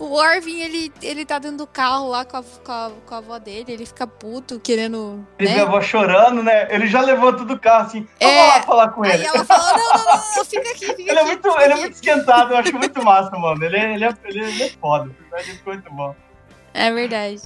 [0.00, 3.18] o Arvin, ele, ele tá dentro do carro lá com a, com, a, com a
[3.18, 5.26] avó dele, ele fica puto, querendo.
[5.38, 5.56] Ele né?
[5.56, 5.62] né?
[5.62, 6.66] avó chorando, né?
[6.74, 9.26] Ele já levanta do carro assim, eu É, vou lá falar com Aí ele.
[9.26, 11.24] ela fala: não, não, não, não, fica aqui, fica Ele é aqui.
[11.26, 13.62] muito, fica ele é aqui." muito esquentado, eu acho muito massa, mano.
[13.62, 16.16] Ele é, ele é, ele é, ele é foda, ele ficou muito bom.
[16.72, 17.42] É verdade.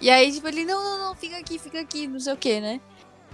[0.00, 2.58] E aí, tipo, ele, não, não, não, fica aqui, fica aqui, não sei o que,
[2.60, 2.80] né?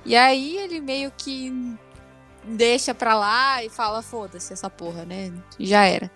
[0.05, 1.77] E aí ele meio que
[2.43, 5.33] deixa pra lá e fala, foda-se essa porra, né?
[5.61, 6.11] Já era.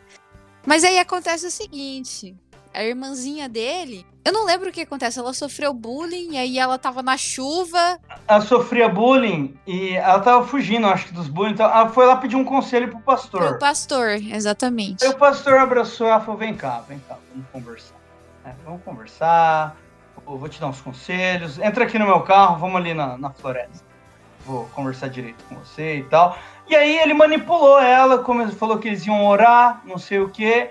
[0.67, 2.35] Mas aí acontece o seguinte,
[2.79, 6.79] a irmãzinha dele, eu não lembro o que acontece, ela sofreu bullying, e aí ela
[6.79, 7.99] tava na chuva.
[8.29, 11.55] Ela sofria bullying e ela tava fugindo, acho que, dos bullying.
[11.55, 13.41] Então ela foi lá pedir um conselho pro pastor.
[13.41, 15.05] Pro pastor, exatamente.
[15.05, 17.97] Aí o pastor abraçou ela e falou: vem cá, vem cá, vamos conversar.
[18.45, 19.77] É, vamos conversar,
[20.25, 21.59] eu vou te dar uns conselhos.
[21.59, 23.85] Entra aqui no meu carro, vamos ali na, na floresta.
[24.47, 26.39] vou conversar direito com você e tal.
[26.69, 30.71] E aí ele manipulou ela, como falou que eles iam orar, não sei o quê.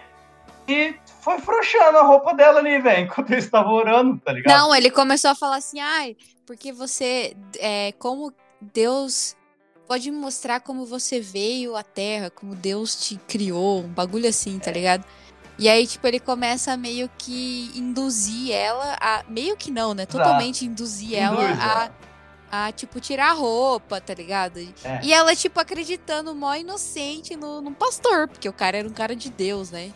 [0.68, 4.58] E foi frouxando a roupa dela ali, velho, enquanto eles estavam orando, tá ligado?
[4.58, 7.36] Não, ele começou a falar assim, ai, porque você.
[7.58, 9.36] É, como Deus
[9.88, 14.58] pode me mostrar como você veio à Terra, como Deus te criou, um bagulho assim,
[14.58, 14.60] É.
[14.60, 15.06] tá ligado?
[15.60, 19.24] E aí, tipo, ele começa a meio que induzir ela a.
[19.28, 20.06] Meio que não, né?
[20.06, 21.96] Totalmente induzir ela Induz a, ela.
[22.52, 24.60] a, tipo, tirar a roupa, tá ligado?
[24.60, 25.00] E- É.
[25.02, 29.16] E ela, tipo, acreditando mó inocente no, no pastor, porque o cara era um cara
[29.16, 29.92] de Deus, né?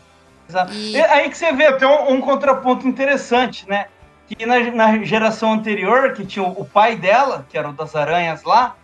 [0.52, 0.72] Exato.
[0.72, 3.86] E- aí que você vê até um, um contraponto interessante, né?
[4.26, 8.42] Que na, na geração anterior, que tinha o, pai dela, que era o das aranhas
[8.44, 8.76] lá,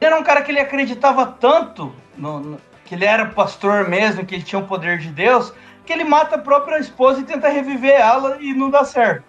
[0.00, 4.24] ele era um cara que ele acreditava tanto no- no- que ele era pastor mesmo,
[4.26, 5.54] que ele tinha o poder de Deus,
[5.86, 9.24] que ele mata a própria esposa e tenta reviver ela e não dá certo.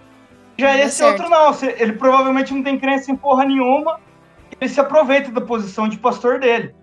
[0.57, 1.21] Já Não esse certo.
[1.23, 3.99] outro não, ele provavelmente não tem crença em porra nenhuma,
[4.59, 6.73] ele se aproveita da posição de pastor dele.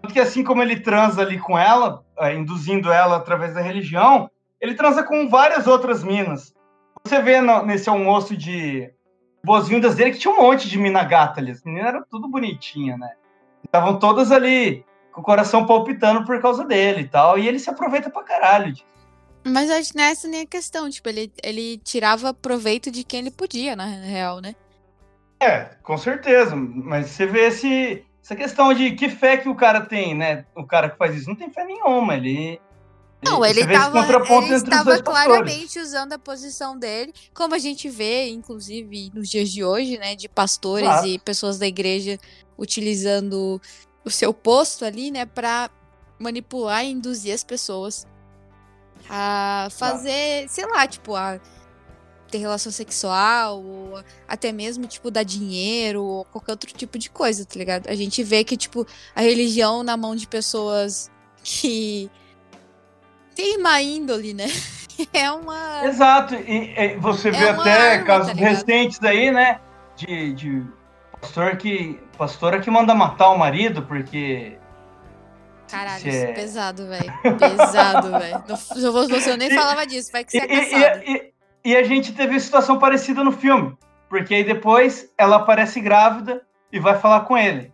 [0.00, 4.28] Tanto que assim como ele transa ali com ela, eh, induzindo ela através da religião,
[4.62, 6.54] ele transa com várias outras minas.
[7.04, 8.88] Você vê no- nesse almoço de
[9.44, 11.50] boas-vindas dele que tinha um monte de mina gata ali.
[11.50, 13.10] As meninas eram tudo bonitinha, né?
[13.64, 17.36] Estavam todas ali com o coração palpitando por causa dele e tal.
[17.38, 18.72] E ele se aproveita pra caralho.
[18.72, 18.86] disso.
[19.44, 20.88] Mas acho que não é essa nem a questão.
[20.88, 24.54] Tipo, ele, ele tirava proveito de quem ele podia, na real, né?
[25.40, 26.54] É, com certeza.
[26.54, 30.44] Mas você vê esse, essa questão de que fé que o cara tem, né?
[30.54, 32.14] O cara que faz isso não tem fé nenhuma.
[32.14, 32.60] Ele.
[33.24, 35.02] Não, ele estava pastores.
[35.02, 40.16] claramente usando a posição dele, como a gente vê, inclusive, nos dias de hoje, né?
[40.16, 41.06] De pastores Exato.
[41.06, 42.18] e pessoas da igreja
[42.58, 43.60] utilizando
[44.04, 45.24] o seu posto ali, né?
[45.24, 45.70] Pra
[46.18, 48.06] manipular e induzir as pessoas
[49.08, 51.40] a fazer, sei lá, tipo, a
[52.30, 57.44] ter relação sexual, ou até mesmo, tipo, dar dinheiro, ou qualquer outro tipo de coisa,
[57.44, 57.88] tá ligado?
[57.88, 61.10] A gente vê que, tipo, a religião na mão de pessoas
[61.44, 62.10] que
[63.34, 64.46] tem má índole, né?
[65.12, 65.86] É uma.
[65.86, 69.58] Exato, e, e você vê É uma até arma, casos tá recentes aí, né?
[69.96, 70.62] De, de
[71.20, 71.98] pastor que.
[72.16, 74.56] Pastora que manda matar o marido porque.
[75.68, 77.12] Caralho, isso é é- pesado, velho.
[77.38, 78.44] Pesado, velho.
[78.76, 80.12] Eu eu nem falava disso.
[80.12, 81.32] Vai que você é e- e- e-
[81.64, 83.74] e a gente teve situação parecida no filme.
[84.08, 87.72] Porque aí depois ela aparece grávida e vai falar com ele.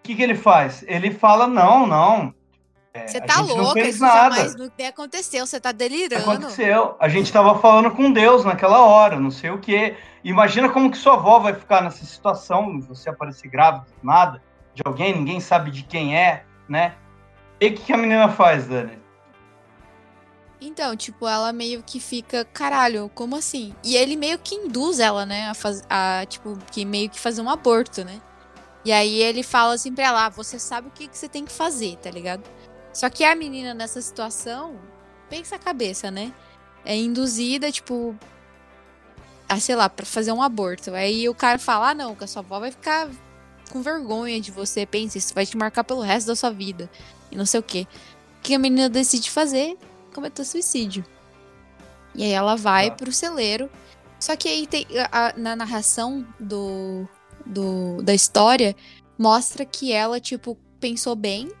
[0.00, 0.84] O que, que ele faz?
[0.88, 2.34] Ele fala: não, não.
[2.96, 4.36] É, Você tá louca, fez isso nada.
[4.36, 5.46] jamais não aconteceu.
[5.46, 6.30] Você tá delirando.
[6.30, 6.96] Aconteceu.
[6.98, 9.96] A gente tava falando com Deus naquela hora, não sei o quê.
[10.24, 14.42] Imagina como que sua avó vai ficar nessa situação, você aparecer grávida, nada,
[14.74, 16.94] de alguém, ninguém sabe de quem é, né?
[17.60, 18.98] E o que, que a menina faz, Dani?
[20.60, 23.74] Então, tipo, ela meio que fica, caralho, como assim?
[23.84, 27.42] E ele meio que induz ela, né, a, faz, a tipo, que meio que fazer
[27.42, 28.20] um aborto, né?
[28.84, 31.44] E aí ele fala assim pra ela, ah, você sabe o que, que você tem
[31.44, 32.42] que fazer, tá ligado?
[32.96, 34.80] Só que a menina nessa situação,
[35.28, 36.32] pensa a cabeça, né?
[36.82, 38.16] É induzida, tipo,
[39.46, 40.94] a, sei lá, pra fazer um aborto.
[40.94, 43.10] Aí o cara fala, ah, não, que a sua avó vai ficar
[43.70, 46.88] com vergonha de você, pensa, isso vai te marcar pelo resto da sua vida.
[47.30, 47.86] E não sei o quê.
[48.38, 49.76] O que a menina decide fazer?
[50.14, 51.04] cometeu suicídio.
[52.14, 52.96] E aí ela vai Tá.
[52.96, 53.68] pro celeiro.
[54.18, 57.06] Só que aí tem, a- na narração do,
[57.44, 58.74] do, da história,
[59.18, 61.52] mostra que ela, tipo, pensou bem.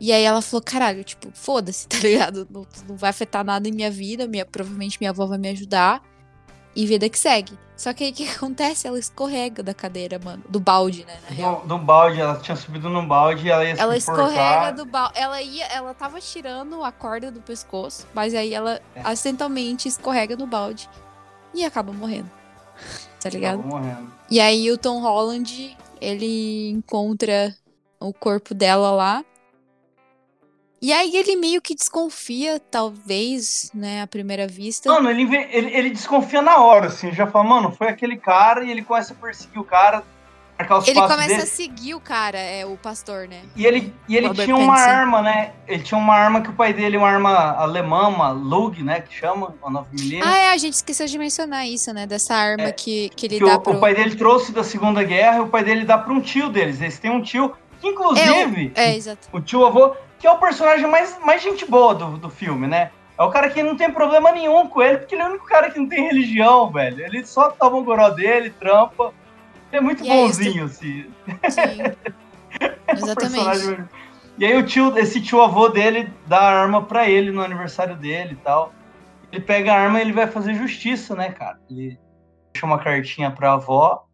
[0.00, 2.46] E aí ela falou, caralho, tipo, foda-se, tá ligado?
[2.50, 4.26] Não, não vai afetar nada em minha vida.
[4.26, 6.02] Minha, provavelmente minha avó vai me ajudar.
[6.76, 7.58] E vida que segue.
[7.76, 8.86] Só que aí o que acontece?
[8.86, 10.42] Ela escorrega da cadeira, mano.
[10.48, 11.16] Do balde, né?
[11.28, 11.60] Na real.
[11.62, 14.84] Do, do balde, ela tinha subido num balde e ela ia se Ela escorrega do
[14.84, 15.18] balde.
[15.18, 19.00] Ela ia, ela tava tirando a corda do pescoço, mas aí ela É.
[19.04, 20.88] acidentalmente escorrega no balde
[21.54, 22.30] e acaba morrendo.
[23.20, 23.56] Tá ligado?
[23.58, 24.12] Tava morrendo.
[24.30, 27.52] E aí o Tom Holland, ele encontra
[27.98, 29.24] o corpo dela lá.
[30.80, 34.90] E aí ele meio que desconfia, talvez, né, à primeira vista.
[34.92, 38.70] Mano, ele, ele, ele desconfia na hora, assim, já fala, mano, foi aquele cara e
[38.70, 40.04] ele começa a perseguir o cara,
[40.56, 41.42] marcar os ele começa dele.
[41.42, 43.40] a seguir o cara, é o pastor, né?
[43.56, 44.90] E ele, e ele Robert tinha uma Pattinson.
[44.90, 45.52] arma, né?
[45.66, 49.00] Ele tinha uma arma que o pai dele, uma arma alemã, uma Lug, né?
[49.00, 50.20] Que chama, uma 9mm.
[50.24, 52.06] Ah, é, a gente esqueceu de mencionar isso, né?
[52.06, 53.74] Dessa arma É, que, que ele que dá o, pro.
[53.74, 56.48] o pai dele trouxe da Segunda Guerra e o pai dele dá pra um tio
[56.48, 56.80] deles.
[56.80, 59.28] Eles têm um tio, que inclusive, É, exato.
[59.32, 62.90] o tio avô, que é o personagem mais, mais gente boa do, do filme, né?
[63.18, 65.46] É o cara que não tem problema nenhum com ele, porque ele é o único
[65.46, 67.04] cara que não tem religião, velho.
[67.04, 69.12] Ele só toma o goró dele, trampa.
[69.70, 71.06] Ele é muito E é bonzinho, assim.
[71.50, 71.82] Sim.
[72.88, 73.44] Exatamente.
[73.44, 73.88] personagem.
[74.38, 77.96] E aí o tio, esse tio avô dele dá a arma pra ele no aniversário
[77.96, 78.72] dele e tal.
[79.32, 81.58] Ele pega a arma e ele vai fazer justiça, né, cara?
[81.68, 81.98] Ele
[82.52, 84.06] deixa uma cartinha pra avó,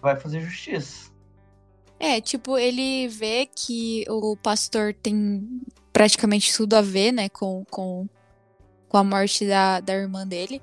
[0.00, 1.07] vai fazer justiça.
[2.00, 5.60] É, tipo, ele vê que o pastor tem
[5.92, 8.06] praticamente tudo a ver, né, com, com,
[8.88, 10.60] com a morte da, da irmã dele.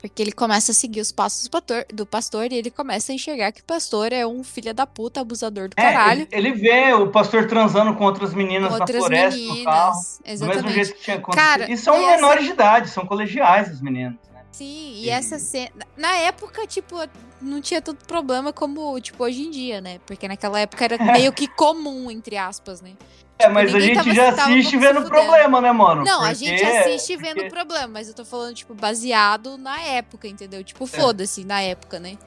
[0.00, 3.14] Porque ele começa a seguir os passos do pastor, do pastor e ele começa a
[3.14, 6.26] enxergar que o pastor é um filho da puta, abusador do É, caralho.
[6.32, 9.92] ele, ele vê o pastor transando com outras meninas Outras na floresta, no carro.
[9.94, 10.20] meninas.
[10.24, 10.56] Do Exatamente.
[10.64, 11.44] mesmo jeito que tinha acontecido.
[11.46, 14.42] Cara, e são e essa- menores de idade, são colegiais as meninas, né?
[14.50, 15.70] Sim, e E- essa cena.
[15.98, 16.96] Na época, tipo,
[17.40, 19.98] não tinha tanto problema como, tipo, hoje em dia, né?
[20.06, 22.92] Porque naquela época era meio que comum, entre aspas, né?
[23.38, 26.04] É, mas a gente já assiste vendo problema, né, mano?
[26.04, 29.80] Não, a Porque- gente assiste vendo porque- problema, mas eu tô falando, tipo, baseado na
[29.80, 30.60] época, entendeu?
[30.60, 30.62] É.
[30.62, 32.18] Tipo, foda-se, na época, né?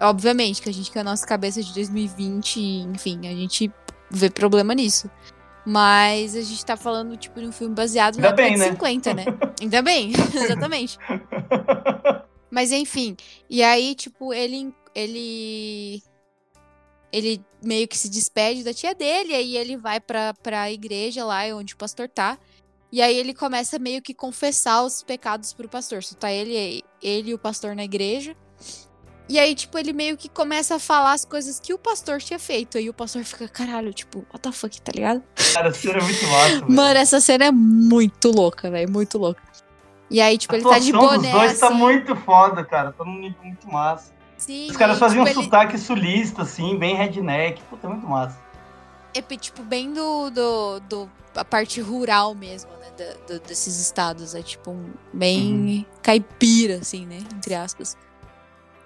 [0.00, 3.72] Obviamente que a gente, com a nossa cabeça de 2020, enfim, a gente
[4.10, 5.10] vê problema nisso.
[5.66, 8.58] Mas a gente tá falando, tipo, de um filme baseado na Ainda época bem, de
[8.60, 8.70] né?
[8.70, 9.24] 50, né?
[9.60, 10.98] Ainda bem, exatamente.
[12.50, 13.16] Mas enfim,
[13.48, 14.74] e aí, tipo, ele.
[14.94, 16.02] Ele.
[17.10, 21.42] Ele meio que se despede da tia dele, aí ele vai pra, pra igreja lá
[21.54, 22.38] onde o pastor tá.
[22.92, 26.02] E aí ele começa meio que confessar os pecados pro pastor.
[26.02, 28.36] Só tá ele, ele e o pastor na igreja.
[29.28, 32.38] E aí, tipo, ele meio que começa a falar as coisas que o pastor tinha
[32.38, 32.78] feito.
[32.78, 35.22] Aí o pastor fica, caralho, tipo, what the fuck, tá ligado?
[35.52, 36.66] Cara, a cena é muito massa.
[36.66, 39.42] Mano, essa cena é muito louca, velho, muito louca.
[40.10, 41.76] E aí, tipo, a ele tá de boné, dos dois tá assim.
[41.76, 42.92] muito foda, cara.
[42.92, 44.12] Tá num nível muito massa.
[44.36, 47.60] Sim, Os caras faziam um tipo, ele- sotaque sulista, assim, bem redneck.
[47.64, 48.38] Puta, muito massa.
[49.14, 52.86] É tipo bem do, do, do- a parte rural mesmo, né?
[52.96, 54.34] da- do- desses estados.
[54.34, 57.18] É tipo um, bem caipira, assim, né?
[57.34, 57.96] Entre aspas.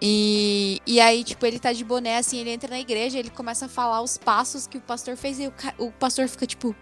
[0.00, 3.66] E, e aí, tipo, ele tá de boné, assim, ele entra na igreja, ele começa
[3.66, 6.74] a falar os passos que o pastor fez, e o, o pastor fica tipo,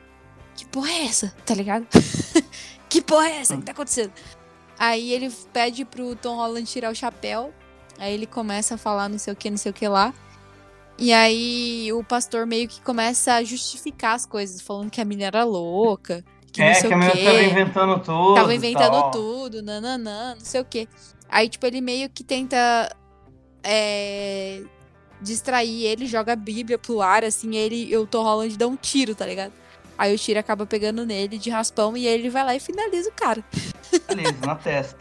[0.56, 1.34] que porra é essa?
[1.44, 1.86] Tá ligado?
[2.90, 3.54] que porra é essa?
[3.54, 4.12] O que tá acontecendo?
[4.78, 7.54] Aí ele pede pro Tom Holland tirar o chapéu.
[7.98, 10.12] Aí ele começa a falar não sei o que, não sei o que lá.
[10.98, 15.28] E aí o pastor meio que começa a justificar as coisas, falando que a menina
[15.28, 18.34] era louca, que não é, sei que a menina tava inventando tudo.
[18.34, 19.10] Tava e inventando tal.
[19.10, 20.88] tudo, nananã, não sei o quê.
[21.28, 22.94] Aí, tipo, ele meio que tenta
[23.62, 24.62] é,
[25.22, 29.14] distrair ele, joga a Bíblia pro ar, assim, ele, o Tom Holland dá um tiro,
[29.14, 29.52] tá ligado?
[30.00, 33.12] Aí o tiro acaba pegando nele de raspão e ele vai lá e finaliza o
[33.12, 33.44] cara.
[34.08, 34.98] Beleza, na testa.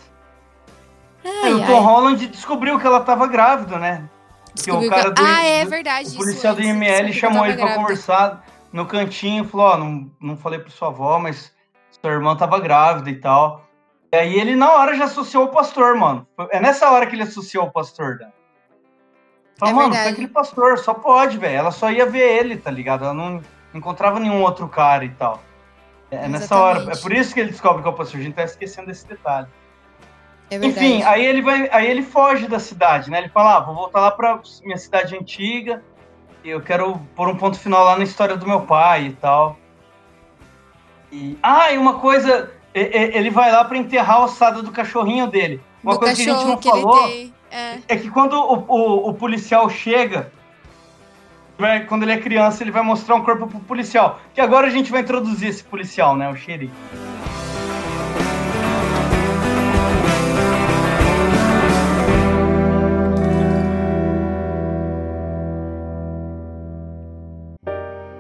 [1.24, 1.68] Ai, o ai.
[1.68, 4.10] Tom Holland descobriu que ela tava grávida, né?
[4.54, 6.06] Porque o cara que- do- Ah, é do- verdade.
[6.06, 7.82] O isso policial do antes, IML chamou ele pra grávida.
[7.82, 11.54] conversar no cantinho e falou: Ó, não, não falei pra sua avó, mas
[12.02, 13.66] sua irmã tava grávida e tal.
[14.12, 16.28] E aí ele na hora já associou o pastor, mano.
[16.52, 18.30] É nessa hora que ele associou o pastor, né?
[19.58, 20.04] Falou, É mano, verdade.
[20.04, 21.56] foi aquele pastor, só pode, velho.
[21.58, 23.06] Ela só ia ver ele, tá ligado?
[23.06, 23.42] Ela não
[23.74, 25.42] encontrava nenhum outro cara e tal.
[26.12, 26.92] É nessa hora.
[26.92, 28.20] É por isso que ele descobre que é o pastor.
[28.20, 29.48] A gente tá esquecendo desse detalhe.
[30.50, 30.56] É.
[30.56, 33.20] Enfim, aí ele vai, aí ele foge da cidade, né?
[33.20, 35.84] Ele fala: ah, vou voltar lá pra minha cidade antiga.
[36.44, 39.58] Eu quero pôr um ponto final lá na história do meu pai e tal.
[41.12, 45.62] E ah, e uma coisa, ele vai lá pra enterrar a ossada do cachorrinho dele.
[45.84, 47.08] Uma Do coisa que a gente não falou.
[47.52, 47.80] É.
[47.88, 50.32] é que quando o, o- o policial chega,
[51.60, 54.20] vai- quando ele é criança, ele vai mostrar um corpo pro policial.
[54.34, 56.30] Que agora a gente vai introduzir esse policial, né?
[56.30, 56.74] O xerife.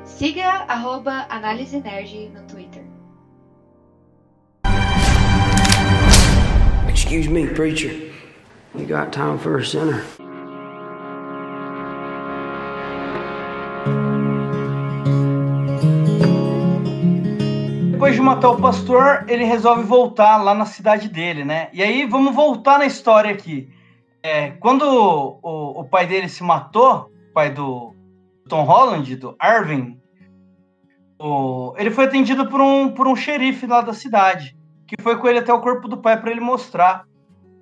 [0.05, 2.83] Siga arroba Análise Nerd no Twitter.
[6.91, 8.11] Excuse me, preacher.
[8.75, 10.03] You got time for a sinner?
[18.09, 21.69] Depois de matar o pastor, ele resolve voltar lá na cidade dele, né?
[21.71, 23.69] E aí vamos voltar na história aqui.
[24.23, 27.93] É, quando o, o- pai dele se matou, pai do
[28.47, 29.99] Tom Holland, do Arvin,
[31.21, 34.57] o- ele foi atendido por um, por um xerife lá da cidade,
[34.87, 37.03] que foi com ele até o corpo do pai para ele mostrar.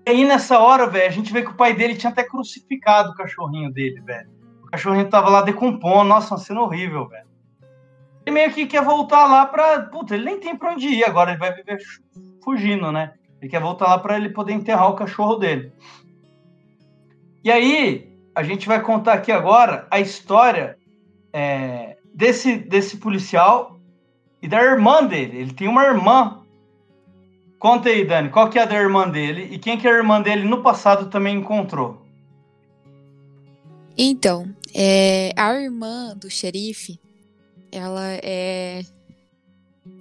[0.08, 3.10] E aí nessa hora, velho, a gente vê que o pai dele tinha até crucificado
[3.12, 4.30] o cachorrinho dele, velho.
[4.64, 7.27] O cachorrinho tava lá decompondo, nossa, uma cena horrível, velho
[8.32, 9.82] meio que quer voltar lá pra.
[9.84, 12.02] Puta, ele nem tem pra onde ir agora, ele vai viver fu-
[12.44, 13.14] fugindo, né?
[13.42, 15.72] Ele quer voltar lá pra ele poder enterrar o cachorro dele.
[17.44, 20.78] E aí, a gente vai contar aqui agora a história
[21.32, 23.80] é, desse, desse policial
[24.42, 25.38] e da irmã dele.
[25.38, 26.44] Ele tem uma irmã.
[27.60, 30.22] Conta aí, Dani, qual que é a da irmã dele e quem que a irmã
[30.22, 32.06] dele no passado também encontrou?
[33.98, 37.00] Então, é, a irmã do xerife,
[37.78, 38.82] ela é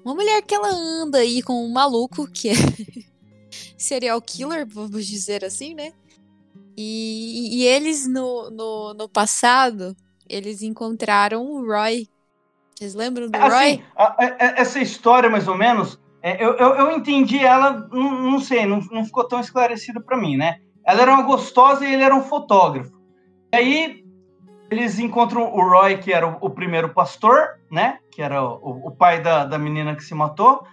[0.04, 2.52] uma mulher que ela anda aí com um maluco que é
[3.76, 5.92] serial killer, vamos dizer assim, né?
[6.76, 9.96] E, e eles no, no, no passado,
[10.28, 12.08] eles encontraram o Roy.
[12.74, 13.84] Vocês lembram do Assim, Roy?
[13.96, 18.40] a- a- essa história, mais ou menos, é, eu, eu, eu entendi ela, não, não
[18.40, 20.58] sei, não, não ficou tão esclarecido pra mim, né?
[20.84, 22.92] Ela era uma gostosa e ele era um fotógrafo.
[23.52, 24.05] E aí,
[24.70, 27.98] eles encontram o Roy, que era o, o primeiro pastor, né?
[28.10, 30.64] Que era o, o pai da, da menina que se matou,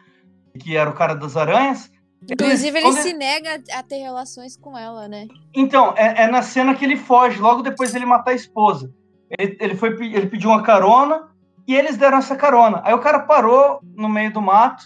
[0.59, 1.91] que era o cara das aranhas.
[2.29, 5.27] Inclusive, ele Quando- se nega a ter relações com ela, né?
[5.53, 8.91] Então, é, é na cena que ele foge, logo depois dele matar a esposa.
[9.37, 11.27] Ele, ele, foi, ele pediu uma carona
[11.67, 12.81] e eles deram essa carona.
[12.85, 14.85] Aí o cara parou no meio do mato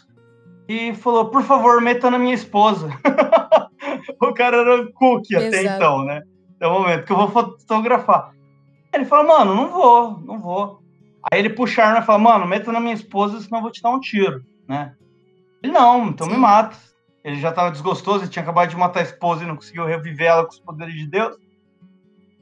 [0.68, 2.89] e falou: Por favor, meta na minha esposa.
[4.22, 5.76] o cara era o cookie até Exato.
[5.76, 6.22] então, né?
[6.55, 8.32] Até o momento que eu vou fotografar.
[8.97, 10.81] Ele falou: Mano, não vou, não vou.
[11.31, 13.71] Aí ele puxa a arma e fala: Mano, meta na minha esposa, senão eu vou
[13.71, 14.93] te dar um tiro, né?
[15.61, 16.39] Ele não, então me Sim.
[16.39, 16.75] mata.
[17.23, 20.27] Ele já tava desgostoso, ele tinha acabado de matar a esposa e não conseguiu reviver
[20.27, 21.35] ela com os poderes de Deus.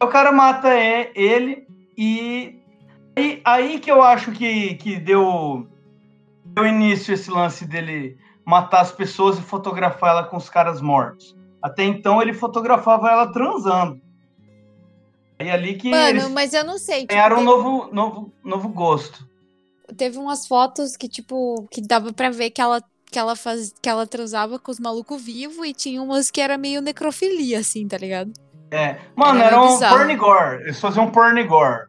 [0.02, 0.70] O cara mata
[1.16, 1.66] ele
[1.98, 2.62] e
[3.16, 5.68] aí, aí que eu acho que, que deu,
[6.44, 11.36] deu início esse lance dele matar as pessoas e fotografar ela com os caras mortos.
[11.62, 14.00] Até então ele fotografava ela transando.
[15.40, 17.02] E ali que Mano, mas eu não sei.
[17.02, 19.28] tipo, ganharam um teve- novo, novo, novo gosto.
[19.98, 22.82] teve umas fotos que, tipo, que dava pra ver que ela,
[23.12, 26.58] que ela, faz, que ela transava com os malucos vivos e tinha umas que era
[26.58, 28.32] meio necrofilia, assim, tá ligado?
[28.72, 28.98] É.
[29.16, 29.98] Mano, Era era, um bizarro.
[29.98, 30.62] pornigore.
[30.64, 31.88] Eles faziam pornigore.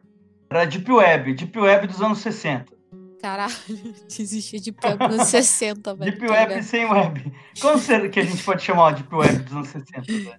[0.49, 2.65] Era Deep Web, Deep Web dos anos 60.
[3.21, 3.51] Caralho,
[4.07, 6.11] desistia de pé nos 60, velho.
[6.11, 6.63] Deep tá Web ligado?
[6.63, 7.33] sem web.
[7.59, 10.35] Como será que a gente pode chamar de Deep Web dos anos 60, velho?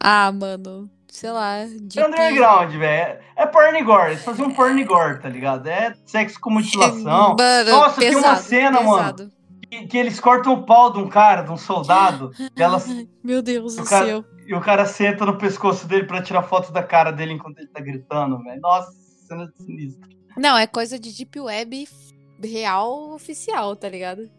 [0.00, 1.64] Ah, mano, sei lá.
[1.64, 1.98] Deep...
[1.98, 3.18] É underground, velho.
[3.36, 4.12] É pornigore.
[4.12, 5.66] Eles faziam pornigore, tá ligado?
[5.66, 7.36] É sexo com mutilação.
[7.38, 9.14] Mano, Nossa, tem pesado, uma cena, mano.
[9.14, 9.32] pesado.
[9.68, 12.80] Que, que eles cortam o pau de um cara, de um soldado, e, ela-
[13.24, 14.24] Meu Deus do cara- céu.
[14.46, 17.66] e o cara senta no pescoço dele pra tirar foto da cara dele enquanto ele
[17.68, 18.60] tá gritando, velho.
[18.60, 18.92] Nossa,
[19.26, 20.08] cena sinistra.
[20.36, 21.88] Não, é coisa de Deep Web
[22.44, 24.30] real oficial, tá ligado?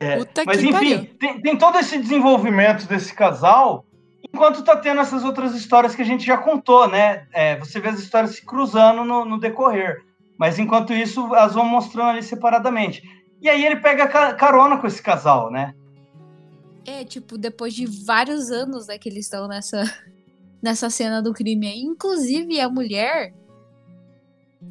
[0.00, 3.84] É, Mas enfim, tem, tem todo esse desenvolvimento desse casal,
[4.32, 7.26] enquanto tá tendo essas outras histórias que a gente já contou, né?
[7.32, 10.02] É, você vê as histórias se cruzando no, no decorrer.
[10.38, 13.02] Mas enquanto isso, elas vão mostrando ali separadamente.
[13.40, 15.74] E aí ele pega ca- carona com esse casal, né?
[16.84, 19.82] É, tipo, depois de vários anos, né, que eles estão nessa,
[20.62, 21.80] nessa cena do crime aí.
[21.80, 23.32] Inclusive, a mulher,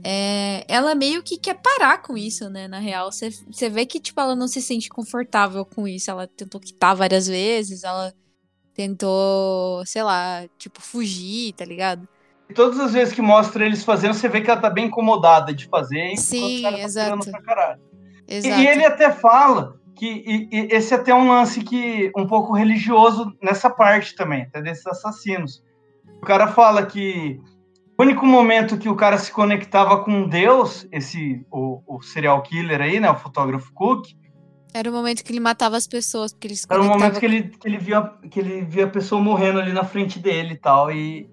[0.03, 3.11] é, ela meio que quer parar com isso, né, na real.
[3.11, 6.09] Você vê que, tipo, ela não se sente confortável com isso.
[6.09, 8.13] Ela tentou quitar várias vezes, ela
[8.73, 12.07] tentou, sei lá, tipo, fugir, tá ligado?
[12.49, 15.53] E todas as vezes que mostra eles fazendo, você vê que ela tá bem incomodada
[15.53, 16.15] de fazer.
[16.17, 17.31] Sim, tá exato.
[17.43, 17.79] caralho.
[18.27, 18.61] E, Exato.
[18.61, 22.53] e ele até fala que e- e esse é até um lance que um pouco
[22.53, 25.63] religioso nessa parte também, até desses assassinos.
[26.21, 27.39] O cara fala que
[27.97, 32.81] o único momento que o cara se conectava com Deus, esse o, o serial killer
[32.81, 34.07] aí, né, o fotógrafo Cook,
[34.73, 37.25] Era o momento que ele matava as pessoas, porque ele se era o momento que
[37.25, 40.57] ele, que ele via que ele via a pessoa morrendo ali na frente dele e
[40.57, 41.29] tal e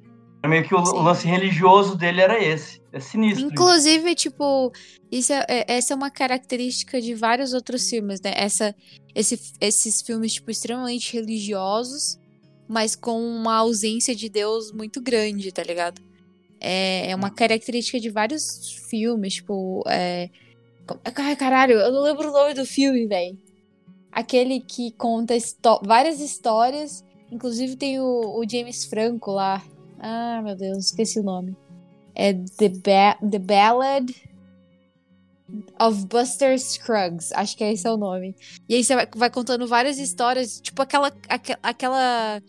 [0.46, 2.80] meio que o, lance religioso dele era esse.
[2.92, 3.44] É sinistro.
[3.44, 4.72] Inclusive, tipo,
[5.12, 8.32] isso é, é- essa é uma característica de vários outros filmes, né?
[8.34, 8.74] Essa,
[9.14, 12.18] esse- esses filmes, tipo, extremamente religiosos,
[12.66, 16.00] mas com uma ausência de Deus muito grande, tá ligado?
[16.60, 19.82] É, é uma característica de vários filmes, tipo.
[19.86, 20.28] É...
[21.16, 23.38] Ai, caralho, eu não lembro o nome do filme, velho.
[24.10, 25.34] Aquele que conta
[25.82, 29.62] várias histórias, inclusive tem o, o James Franco lá.
[29.98, 31.56] Ah, meu Deus, esqueci o nome.
[32.14, 34.12] É The, ba The Ballad
[35.80, 37.32] of Buster Scruggs.
[37.34, 38.34] Acho que esse é o nome.
[38.68, 42.42] E aí você vai, vai contando várias histórias, tipo aquela, aque- aquela.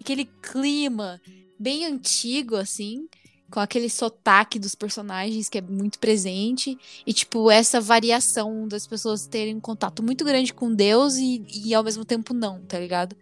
[0.00, 1.20] aquele clima
[1.58, 3.06] bem antigo, assim.
[3.54, 6.76] Com aquele sotaque dos personagens que é muito presente.
[7.06, 11.72] E, tipo, essa variação das pessoas terem um contato muito grande com Deus e, e
[11.72, 13.14] ao mesmo tempo não, tá ligado?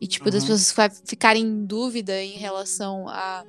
[0.00, 0.48] E, tipo, das Uhum.
[0.48, 3.44] pessoas fa- ficarem em dúvida em relação à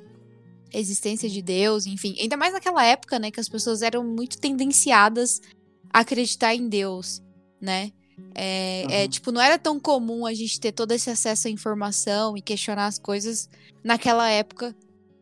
[0.74, 2.14] existência de Deus, enfim.
[2.20, 5.40] Ainda mais naquela época, né, que as pessoas eram muito tendenciadas
[5.94, 7.22] a acreditar em Deus,
[7.62, 7.90] né?
[8.36, 9.10] É, é, Uhum.
[9.10, 12.88] tipo, não era tão comum a gente ter todo esse acesso à informação e questionar
[12.88, 13.48] as coisas
[13.82, 14.76] naquela época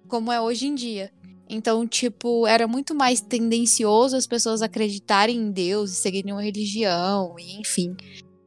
[0.07, 1.11] como é hoje em dia.
[1.47, 7.35] Então, tipo, era muito mais tendencioso as pessoas acreditarem em Deus e seguirem uma religião,
[7.37, 7.95] e enfim.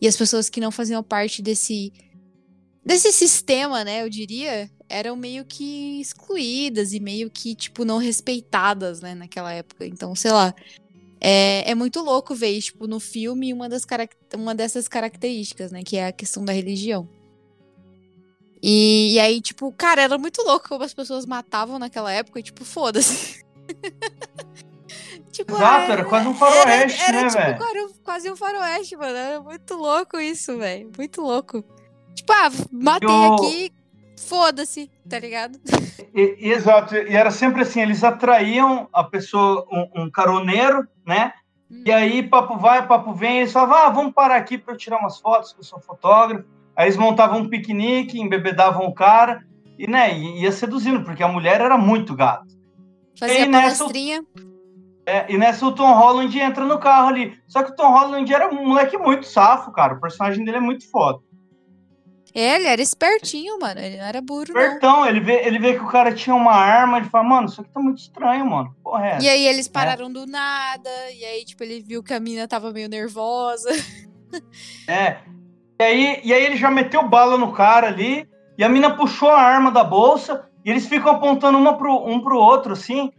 [0.00, 1.92] E as pessoas que não faziam parte desse
[2.84, 9.02] desse sistema, né, eu diria, eram meio que excluídas e meio que, tipo, não respeitadas,
[9.02, 9.86] né, naquela época.
[9.86, 10.54] Então, sei lá.
[11.20, 13.84] É, é muito louco ver, tipo, no filme uma, das
[14.34, 17.09] uma dessas características, né, que é a questão da religião.
[18.62, 22.42] E, e aí, tipo, cara, era muito louco como as pessoas matavam naquela época e,
[22.42, 23.44] tipo, foda-se.
[25.30, 27.59] Tipo, Exato, era quase um faroeste, era, era, né, tipo, velho?
[27.59, 29.16] quase- quase um faroeste, mano.
[29.16, 30.90] Era muito louco isso, velho.
[30.96, 31.62] Muito louco.
[32.14, 33.72] Tipo, ah, matei Eu- aqui,
[34.18, 35.61] foda-se, tá ligado?
[36.14, 41.32] E- exato, e era sempre assim, eles atraíam a pessoa, um, um caroneiro, né?
[41.70, 44.98] E aí, papo vai, papo vem, eles falavam, ah, vamos parar aqui para eu tirar
[44.98, 46.44] umas fotos, que eu sou fotógrafo.
[46.79, 49.43] Aí eles montavam um piquenique, embebedavam o cara,
[49.76, 52.47] e, né, e ia seduzindo, porque a mulher era muito gata.
[53.18, 54.24] Fazia aí, nessa- palestrinha.
[55.05, 57.37] É, e nessa o Tom Holland entra no carro ali.
[57.49, 59.95] Só que o Tom Holland era um moleque muito safo, cara.
[59.95, 61.18] O personagem dele é muito foda.
[62.33, 63.81] É, ele era espertinho, mano.
[63.81, 64.61] Ele não era burro, não.
[64.61, 67.61] Espertão, ele vê, ele vê que o cara tinha uma arma, ele fala, mano, isso
[67.61, 68.72] aqui tá muito estranho, mano.
[68.85, 69.18] Porra, é.
[69.20, 72.70] E aí eles pararam do nada, e aí, tipo, ele viu que a mina tava
[72.70, 73.68] meio nervosa.
[74.87, 75.16] É.
[75.81, 79.31] E aí, e aí ele já meteu bala no cara ali, e a mina puxou
[79.31, 83.12] a arma da bolsa, e eles ficam apontando uma pro, um pro outro, assim.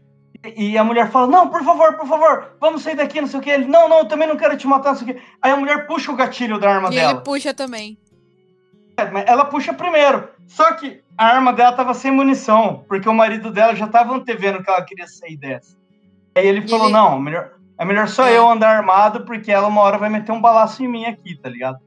[0.55, 3.39] E, e a mulher fala: Não, por favor, por favor, vamos sair daqui, não sei
[3.39, 3.49] o que.
[3.49, 5.22] Ele, não, não, eu também não quero te matar, não sei o que.
[5.41, 7.12] Aí a mulher puxa o gatilho da arma e dela.
[7.14, 7.97] ele puxa também.
[8.97, 10.28] É, mas Ela puxa primeiro.
[10.47, 14.62] Só que a arma dela tava sem munição, porque o marido dela já tava antevendo
[14.64, 15.78] que ela queria sair dessa.
[16.36, 18.38] Aí ele falou: ele- Não, melhor, é melhor só É.
[18.38, 21.47] eu andar armado, porque ela uma hora vai meter um balaço em mim aqui, tá
[21.49, 21.80] ligado?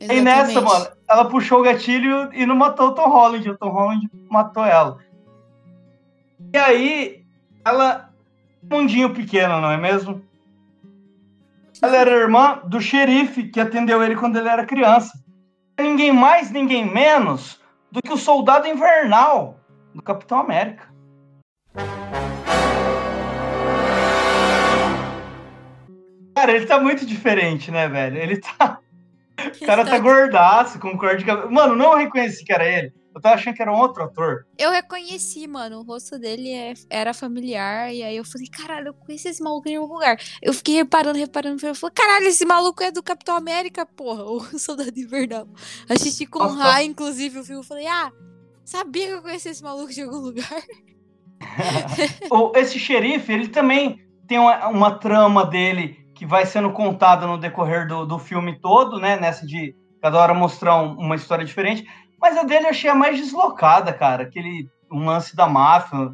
[0.00, 0.64] E nessa, Exatamente.
[0.64, 3.50] mano, ela puxou o gatilho e não matou o Tom Holland.
[3.50, 4.98] O Tom Holland matou ela.
[6.52, 7.24] E aí,
[7.64, 8.08] ela.
[8.62, 10.22] Um mundinho pequeno, não é mesmo?
[11.80, 15.12] Ela era irmã do xerife que atendeu ele quando ele era criança.
[15.78, 19.60] Ninguém mais, ninguém menos do que o soldado invernal
[19.94, 20.88] do Capitão América.
[26.34, 28.18] Cara, ele tá muito diferente, né, velho?
[28.18, 28.80] Ele tá.
[29.62, 31.50] O cara tá gordaço, com cor de cabelo.
[31.50, 32.92] Mano, não reconheci que era ele.
[33.14, 34.46] Eu tava achando que era um outro ator.
[34.56, 35.80] Eu reconheci, mano.
[35.80, 37.92] O rosto dele é- era familiar.
[37.92, 40.16] E aí eu falei, caralho, eu conheci esse maluco em algum lugar.
[40.40, 41.66] Eu fiquei reparando, reparando.
[41.66, 44.22] Eu falei, caralho, esse maluco é do Capitão América, porra.
[44.54, 45.48] O Soldado Invernal.
[45.88, 46.62] Assisti com o Nossa.
[46.62, 47.60] Rai, inclusive, o filme.
[47.60, 48.12] Eu falei, ah,
[48.64, 50.62] sabia que eu conhecia esse maluco de algum lugar.
[52.56, 57.86] Esse xerife, ele também tem uma, uma trama dele que vai sendo contada no decorrer
[57.86, 59.16] do, do filme todo, né?
[59.16, 61.86] Nessa de cada hora mostrar um- uma história diferente.
[62.20, 64.24] Mas a dele eu achei a mais deslocada, cara.
[64.24, 66.12] Aquele um lance da máfia.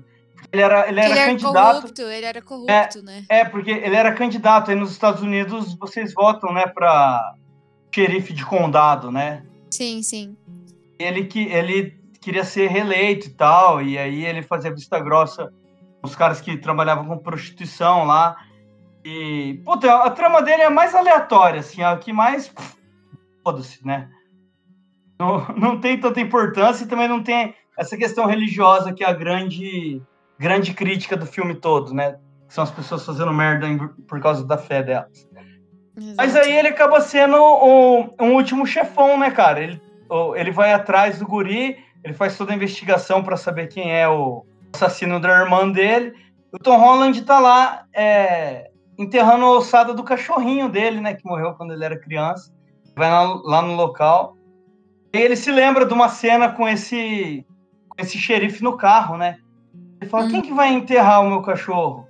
[0.52, 1.76] Ele era, ele era ele era candidato.
[1.80, 3.24] corrupto, ele era corrupto, né?
[3.30, 7.34] É, porque ele era candidato aí nos Estados Unidos, vocês votam, né, pra
[7.94, 9.42] xerife de condado, né?
[9.70, 10.36] Sim, sim.
[10.98, 15.50] Ele que ele queria ser reeleito e tal, e aí ele fazia vista grossa
[16.02, 18.36] os caras que trabalhavam com prostituição lá.
[19.04, 22.52] E, puta, a trama dele é mais aleatória, assim, a que mais
[23.42, 24.08] foda-se, né?
[25.18, 29.12] Não, não tem tanta importância e também não tem essa questão religiosa que é a
[29.12, 30.00] grande
[30.38, 32.12] grande crítica do filme todo, né?
[32.48, 35.28] Que são as pessoas fazendo merda em- por causa da fé delas.
[36.16, 36.46] Mas Exato.
[36.46, 39.62] aí ele acaba sendo um, um último chefão, né, cara?
[39.62, 39.80] Ele,
[40.34, 44.44] ele vai atrás do guri, ele faz toda a investigação pra saber quem é o
[44.74, 46.14] assassino da irmã dele.
[46.52, 51.14] O Tom Holland tá lá é, enterrando a ossada do cachorrinho dele, né?
[51.14, 52.52] Que morreu quando ele era criança.
[52.96, 54.36] Vai lá, no local.
[55.12, 57.44] E ele se lembra de uma cena com esse,
[57.88, 59.38] com esse xerife no carro, né?
[60.00, 60.28] Ele fala, Hum.
[60.30, 62.06] quem que vai enterrar o meu cachorro?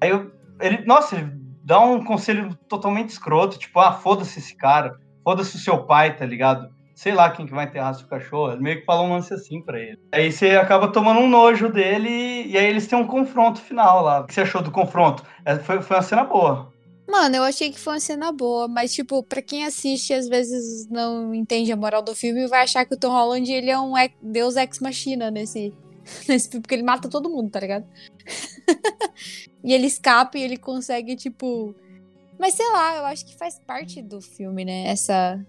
[0.00, 1.32] Aí eu, ele, nossa, ele
[1.64, 6.24] dá um conselho totalmente escroto, tipo, ah, foda-se esse cara, foda-se o seu pai, tá
[6.24, 6.70] ligado?
[6.98, 8.50] Sei lá quem que vai enterrar seu cachorro.
[8.50, 10.00] Ele meio que fala um lance assim pra ele.
[10.10, 14.02] Aí você acaba tomando um nojo dele e, e aí eles têm um confronto final
[14.02, 14.20] lá.
[14.20, 15.22] O que você achou do confronto?
[15.44, 16.72] É, foi, foi uma cena boa.
[17.08, 20.88] Mano, eu achei que foi uma cena boa, mas, tipo, pra quem assiste, às vezes
[20.90, 23.92] não entende a moral do filme, vai achar que o Tom Holland, ele é um
[24.20, 25.72] deus ex-machina nesse,
[26.28, 27.86] nesse filme, porque ele mata todo mundo, tá ligado?
[29.62, 31.76] e ele escapa e ele consegue, tipo...
[32.36, 34.88] Mas, sei lá, eu acho que faz parte do filme, né?
[34.88, 35.40] Essa,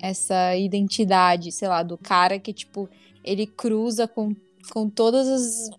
[0.00, 2.88] essa identidade, sei lá, do cara que, tipo,
[3.24, 4.34] ele cruza com,
[4.72, 5.70] com todas as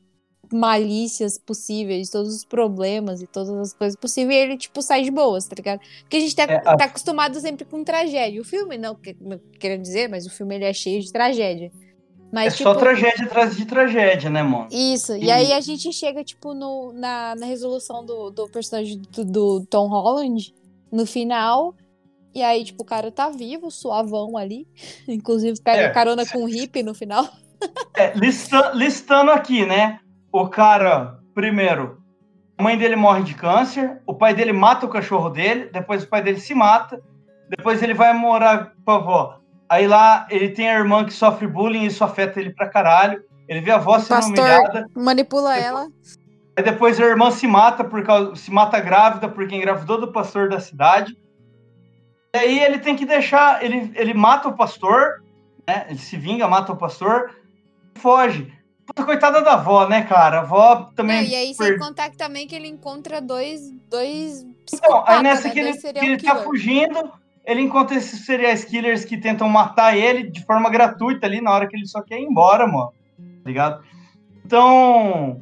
[0.52, 5.12] malícias possíveis, todos os problemas e todas as coisas possíveis, e ele, tipo, sai de
[5.12, 5.80] boas, tá ligado?
[6.02, 8.42] Porque a gente tá, É, a- tá acostumado sempre com tragédia.
[8.42, 11.72] O filme, não, que- não querendo dizer, mas o filme ele é cheio de tragédia.
[12.32, 14.68] Mas, é tipo, só tragédia atrás de tragédia, né, mano?
[14.72, 19.02] isso, e E- aí a gente chega, tipo, no, na, na resolução do, do personagem
[19.12, 20.54] do, do Tom Holland,
[20.92, 21.74] no final,
[22.36, 24.68] e aí, tipo, o cara tá vivo, suavão ali,
[25.08, 25.90] inclusive pega É.
[25.90, 27.26] carona com o hippie no final.
[27.98, 30.00] É, lista- listando aqui, né?
[30.32, 32.02] O cara, primeiro,
[32.58, 36.08] a mãe dele morre de câncer, o pai dele mata o cachorro dele, depois o
[36.08, 37.02] pai dele se mata,
[37.50, 39.40] depois ele vai morar com a avó.
[39.70, 43.24] Aí lá ele tem a irmã que sofre bullying, isso afeta ele pra caralho.
[43.48, 44.86] Ele vê a avó O sendo pastor humilhada.
[44.94, 45.88] manipula Depois- ela.
[46.58, 50.50] Aí depois a irmã se mata por causa, se mata grávida porque engravidou do pastor
[50.50, 51.18] da cidade.
[52.36, 55.24] E aí ele tem que deixar, ele, ele mata o pastor,
[55.68, 55.86] né?
[55.90, 57.32] Ele se vinga, mata o pastor
[57.96, 58.52] e foge.
[58.86, 60.38] Puta, coitada da avó, né, cara?
[60.38, 61.24] A avó também.
[61.24, 64.56] Não, e aí, sem per- contar que também que ele encontra dois, dois Então, aí
[64.66, 65.54] psicopatas, nessa né?
[65.54, 66.44] que ele, que ele tá killer.
[66.44, 67.12] fugindo,
[67.46, 71.68] ele encontra esses serial killers que tentam matar ele de forma gratuita ali na hora
[71.68, 72.92] que ele só quer ir embora, mano.
[73.18, 73.84] Tá ligado?
[74.46, 75.42] Então.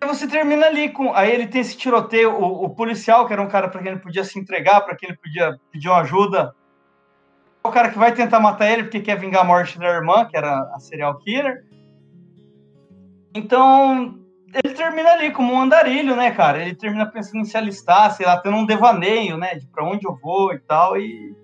[0.00, 1.12] Aí Você termina ali com.
[1.14, 2.32] Aí ele tem esse tiroteio.
[2.32, 5.08] O, o policial, que era um cara pra quem ele podia se entregar, pra quem
[5.08, 6.54] ele podia pedir uma ajuda.
[7.64, 10.24] É o cara que vai tentar matar ele porque quer vingar a morte da irmã,
[10.24, 11.64] que era a serial killer.
[13.34, 14.18] Então,
[14.52, 16.62] ele termina ali como um andarilho, né, cara?
[16.62, 20.06] Ele termina pensando em se alistar, sei lá, tendo um devaneio, né, de pra onde
[20.06, 21.36] eu vou e tal, e...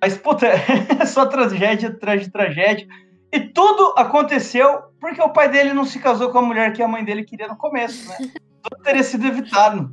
[0.00, 0.46] Mas, puta,
[1.00, 2.86] é só tragédia atrás de tragédia.
[3.32, 6.86] E tudo aconteceu porque o pai dele não se casou com a mulher que a
[6.86, 8.16] mãe dele queria no começo, né?
[8.62, 9.92] Tudo teria sido evitado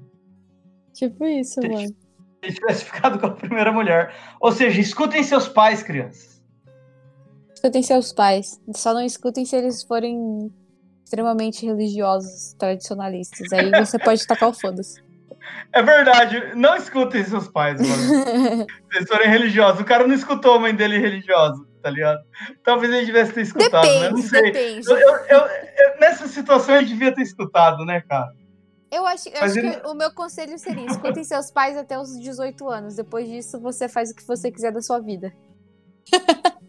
[0.94, 1.80] Tipo isso, mano.
[1.80, 1.96] se
[2.44, 4.14] ele tivesse ficado com a primeira mulher.
[4.40, 6.44] Ou seja, escutem seus pais, crianças.
[7.56, 8.62] Escutem seus pais.
[8.76, 10.54] Só não escutem se eles forem
[11.04, 13.52] extremamente religiosos, tradicionalistas.
[13.52, 15.02] Aí você pode tacar o foda-se.
[15.74, 18.68] É verdade, não escutem seus pais, mano.
[18.92, 19.82] Se eles forem religiosos.
[19.82, 22.20] O cara não escutou a mãe dele religiosa, tá ligado?
[22.64, 24.10] Talvez ele devesse ter escutado, né?
[24.10, 24.42] Não Depende, sei.
[24.52, 24.90] depende.
[24.92, 28.34] Eu, eu- eu- nessa situação ele devia ter escutado, né, cara?
[28.92, 32.68] Eu acho, acho ele- que o meu conselho seria: escutem seus pais até os 18
[32.70, 32.96] anos.
[32.96, 35.32] Depois disso, você faz o que você quiser da sua vida.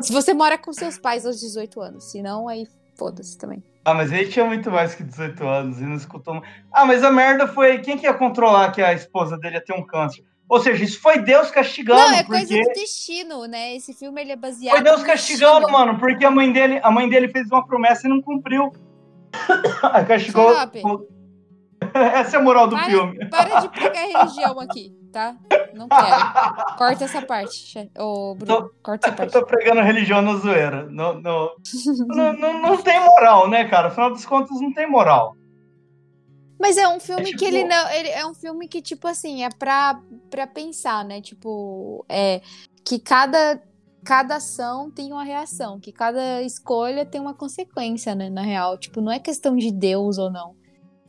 [0.00, 2.66] Se você mora com seus pais aos 18 anos, senão aí
[2.96, 3.62] foda-se também.
[3.84, 6.42] Ah, mas ele tinha muito mais que 18 anos e não escutou.
[6.72, 9.74] Ah, mas a merda foi quem que ia controlar que a esposa dele ia ter
[9.74, 10.24] um câncer?
[10.50, 13.76] Ou seja, isso foi Deus castigando, Não, é porque coisa do destino, né?
[13.76, 15.78] Esse filme ele é baseado foi Deus no castigando, destino.
[15.78, 18.72] mano, porque a mãe dele, a mãe dele fez uma promessa e não cumpriu.
[20.08, 20.50] Castigou.
[21.94, 23.28] Essa é a moral do Para, filme.
[23.30, 25.34] para de pregar religião aqui, tá?
[25.72, 26.76] Não quero.
[26.76, 27.90] Corta essa parte.
[27.98, 29.32] Ô, Bruno, corta essa Eu parte.
[29.32, 30.86] tô pregando religião na zoeira.
[30.90, 31.50] Não, não,
[32.08, 33.88] não, não, não tem moral, né, cara?
[33.88, 35.34] Afinal das contas, não tem moral.
[36.60, 37.90] Mas é um filme É tipo- que ele não.
[37.90, 39.98] Ele é um filme que, tipo assim, é pra,
[40.30, 41.20] pra pensar, né?
[41.20, 42.40] Tipo, é.
[42.84, 43.60] Que cada,
[44.04, 48.30] cada ação tem uma reação, que cada escolha tem uma consequência, né?
[48.30, 48.78] Na real.
[48.78, 50.54] Tipo, não é questão de Deus ou não.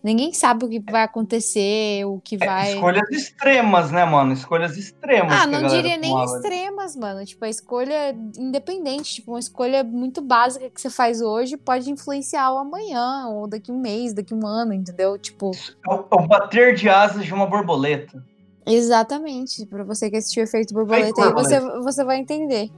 [0.04, 2.74] Ninguém sabe o que vai acontecer, o que É, vai.
[2.74, 4.34] Escolhas extremas, né, mano?
[4.34, 5.32] Escolhas extremas.
[5.32, 6.38] Ah, não diria nem tomava.
[6.38, 7.24] extremas, mano.
[7.24, 12.52] Tipo, a escolha independente, tipo, uma escolha muito básica que você faz hoje pode influenciar
[12.52, 15.20] o amanhã, ou daqui um mês, daqui um ano, entendeu?
[15.20, 15.52] Tipo,
[15.88, 18.26] É o- é o bater de asas de uma borboleta.
[18.66, 19.66] Exatamente.
[19.66, 22.70] Pra você que assistiu o Efeito Borboleta, aí você, você vai entender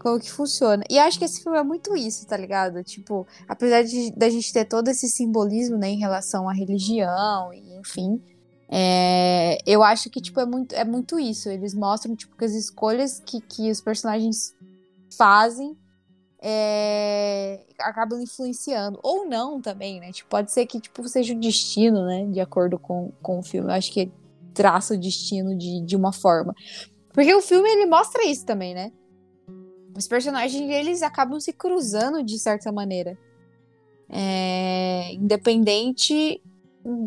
[0.00, 0.82] como que funciona.
[0.90, 2.82] E acho que esse filme é muito isso, tá ligado?
[2.82, 7.78] Tipo, apesar de da gente ter todo esse simbolismo, né, em relação à religião, e
[7.78, 8.20] enfim.
[8.72, 11.48] É, eu acho que, tipo, é muito, é muito isso.
[11.48, 14.54] Eles mostram, tipo, que as escolhas que, que os personagens
[15.16, 15.76] fazem
[16.40, 18.98] é, acabam influenciando.
[19.02, 20.12] Ou não também, né?
[20.12, 22.26] Tipo, pode ser que, tipo, seja o destino, né?
[22.26, 23.68] De acordo com, com o filme.
[23.68, 24.10] Eu acho que
[24.54, 26.54] traça o destino de, de uma forma.
[27.12, 28.92] Porque o filme, ele mostra isso também, né?
[29.96, 33.18] Os personagens, eles acabam se cruzando de certa maneira.
[34.08, 36.42] É, independente,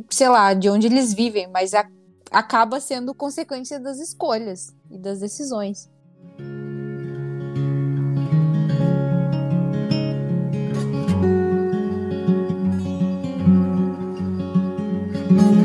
[0.10, 1.88] sei lá, de onde eles vivem, mas a-
[2.32, 5.90] acaba sendo consequência das escolhas e das decisões.
[15.34, 15.63] Siga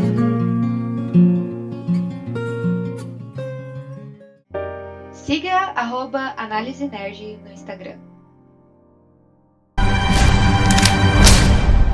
[5.78, 7.98] arroba Análise Nerd no Instagram.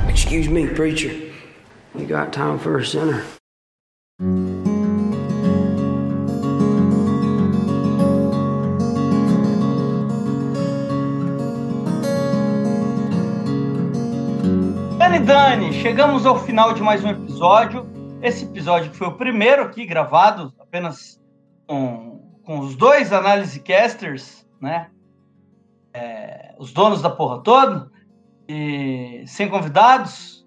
[0.09, 1.11] Excuse me, preacher.
[1.93, 3.23] You got time for a sinner?
[14.97, 17.85] Dani Dani, chegamos ao final de mais um episódio.
[18.23, 21.21] Esse episódio que foi o primeiro aqui gravado, apenas
[21.67, 24.89] com, com os dois análise casters, né?
[25.93, 27.91] É, os donos da porra toda,
[28.47, 30.45] e sem convidados.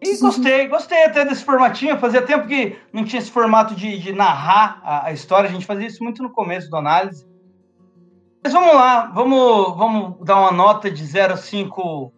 [0.00, 1.98] E gostei, gostei até desse formatinho.
[1.98, 5.48] Fazia tempo que não tinha esse formato de, de narrar a, a história.
[5.48, 7.26] A gente fazia isso muito no começo do análise.
[8.44, 12.12] Mas vamos lá, vamos, vamos dar uma nota de 0 a 5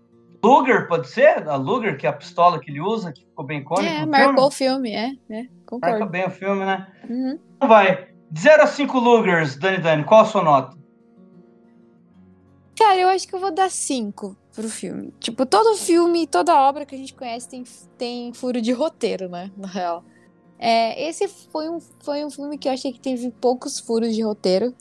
[0.45, 1.49] Luger, pode ser?
[1.49, 3.91] A Luger, que é a pistola que ele usa, que ficou bem icônica.
[3.91, 4.91] É, marcou filme.
[4.91, 6.07] o filme, é, é, Marca concordo.
[6.07, 6.87] bem o filme, né?
[7.09, 7.39] Uhum.
[7.57, 8.08] Então vai.
[8.31, 10.77] De 0 a 5 Lugers, Dani Dani, qual a sua nota?
[12.79, 15.13] Cara, eu acho que eu vou dar cinco pro filme.
[15.19, 17.65] Tipo, todo filme, toda obra que a gente conhece tem,
[17.97, 19.51] tem furo de roteiro, né?
[19.59, 20.05] Na real.
[20.59, 24.23] É, esse foi um, foi um filme que eu achei que teve poucos furos de
[24.23, 24.75] roteiro.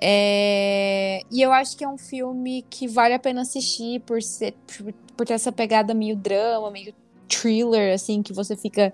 [0.00, 4.54] É, e eu acho que é um filme que vale a pena assistir por, ser,
[4.66, 6.94] por, por ter essa pegada meio drama, meio
[7.28, 8.92] thriller, assim, que você fica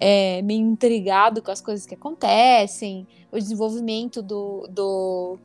[0.00, 5.38] é, meio intrigado com as coisas que acontecem, o desenvolvimento do, do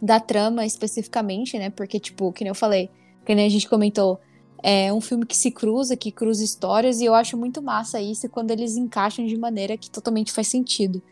[0.00, 1.70] da trama especificamente, né?
[1.70, 2.90] Porque, tipo, que nem eu falei,
[3.24, 4.20] que nem a gente comentou,
[4.62, 8.28] é um filme que se cruza, que cruza histórias, e eu acho muito massa isso
[8.28, 11.02] quando eles encaixam de maneira que totalmente faz sentido.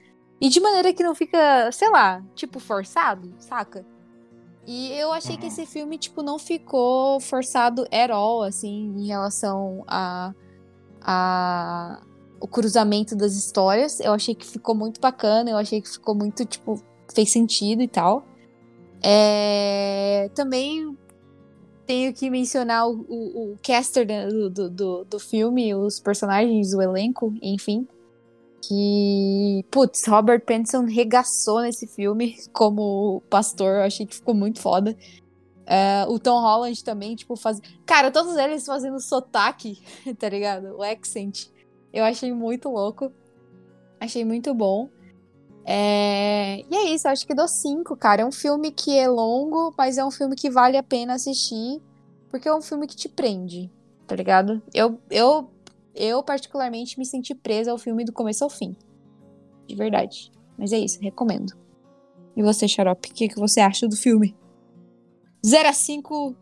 [0.40, 3.84] E de maneira que não fica, sei lá, tipo, forçado, saca?
[4.66, 9.84] E eu achei que esse filme, tipo, não ficou forçado at all, assim, em relação
[9.86, 10.32] a,
[11.00, 12.02] a
[12.42, 14.00] o cruzamento das histórias.
[14.00, 16.82] Eu achei que ficou muito bacana, eu achei que ficou muito, tipo,
[17.14, 18.26] fez sentido e tal.
[19.00, 20.28] É...
[20.34, 20.96] Também
[21.86, 26.82] tenho que mencionar o, o, o caster do, do, do, do filme, os personagens, o
[26.82, 27.86] elenco, enfim.
[28.60, 34.96] Que, putz, Robert Pattinson regaçou nesse filme como pastor, eu achei que ficou muito foda.
[35.64, 37.60] É, o Tom Holland também, tipo, faz.
[37.86, 39.80] Cara, todos eles fazendo sotaque,
[40.18, 40.76] tá ligado?
[40.76, 41.52] O accent.
[41.92, 43.12] Eu achei muito louco.
[44.00, 44.88] Achei muito bom.
[45.64, 46.64] É...
[46.68, 48.22] E é isso, acho que dou cinco, cara.
[48.22, 51.80] É um filme que é longo, mas é um filme que vale a pena assistir,
[52.28, 53.70] porque é um filme que te prende,
[54.06, 54.60] tá ligado?
[54.74, 55.50] Eu, eu,
[55.94, 58.76] eu particularmente, me senti presa ao filme do começo ao fim.
[59.66, 60.32] De verdade.
[60.58, 61.52] Mas é isso, recomendo.
[62.36, 64.34] E você, Xarope, o que, que você acha do filme?
[65.44, 66.36] 0 a 5.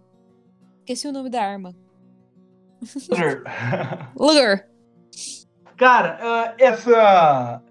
[0.80, 1.74] Esqueci o nome da arma.
[4.16, 4.60] Lugar.
[5.80, 7.62] Cara, ah, essa.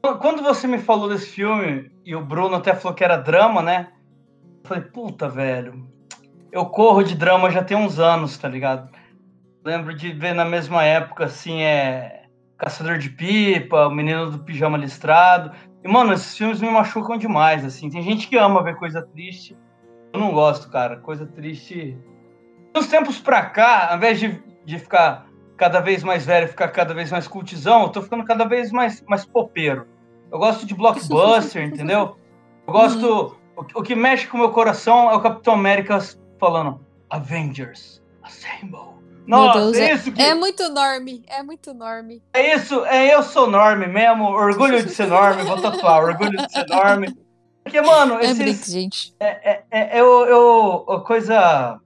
[0.00, 3.88] Quando você me falou desse filme, e o Bruno até falou que era drama, né?
[4.64, 5.86] Eu falei, puta, velho.
[6.50, 8.88] Eu corro de drama já tem uns anos, tá ligado?
[9.62, 12.22] Lembro de ver na mesma época, assim, é.
[12.56, 15.52] Caçador de Pipa, O Menino do Pijama Listrado.
[15.84, 17.90] E, mano, esses filmes me machucam demais, assim.
[17.90, 19.54] Tem gente que ama ver coisa triste.
[20.14, 20.96] Eu não gosto, cara.
[21.00, 21.94] Coisa triste.
[22.74, 25.29] Uns tempos pra cá, ao invés de, de ficar
[25.60, 29.02] cada vez mais velho, ficar cada vez mais cultizão, eu tô ficando cada vez mais,
[29.06, 29.86] mais popeiro.
[30.32, 32.16] Eu gosto de blockbuster, entendeu?
[32.66, 33.36] Eu gosto.
[33.54, 35.98] O, o que mexe com o meu coração é o Capitão América
[36.38, 36.80] falando
[37.10, 38.88] Avengers Assemble.
[39.26, 40.22] Nossa, é é, isso que.
[40.22, 42.22] é muito norme, é muito norme.
[42.32, 46.52] É isso, é eu sou norme mesmo, orgulho de ser norme, vou tatuar, orgulho de
[46.52, 47.14] ser norme.
[47.62, 49.14] Porque, mano, É esses, Brinks, gente.
[49.20, 51.78] é, é, eu, eu, a coisa,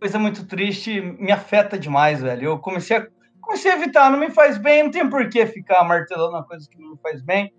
[0.00, 2.44] coisa muito triste me afeta demais, velho.
[2.46, 3.06] Eu comecei a,
[3.40, 6.66] comecei a evitar, não me faz bem, não tem por que ficar martelando uma coisa
[6.68, 7.52] que não me faz bem.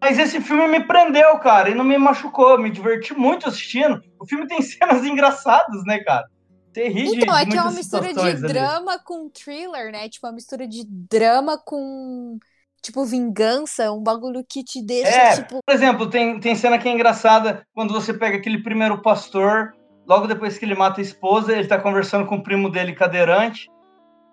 [0.00, 4.00] Mas esse filme me prendeu, cara, e não me machucou, me diverti muito assistindo.
[4.20, 6.26] O filme tem cenas engraçadas, né, cara?
[6.72, 8.40] Você ri de, Então, é que é uma mistura de ali.
[8.40, 10.08] drama com thriller, né?
[10.08, 12.38] Tipo, uma mistura de drama com,
[12.82, 16.88] tipo, vingança, um bagulho que te deixa, É, tipo, Por exemplo, tem, tem cena que
[16.88, 19.72] é engraçada quando você pega aquele primeiro pastor,
[20.06, 23.70] logo depois que ele mata a esposa, ele tá conversando com o primo dele cadeirante.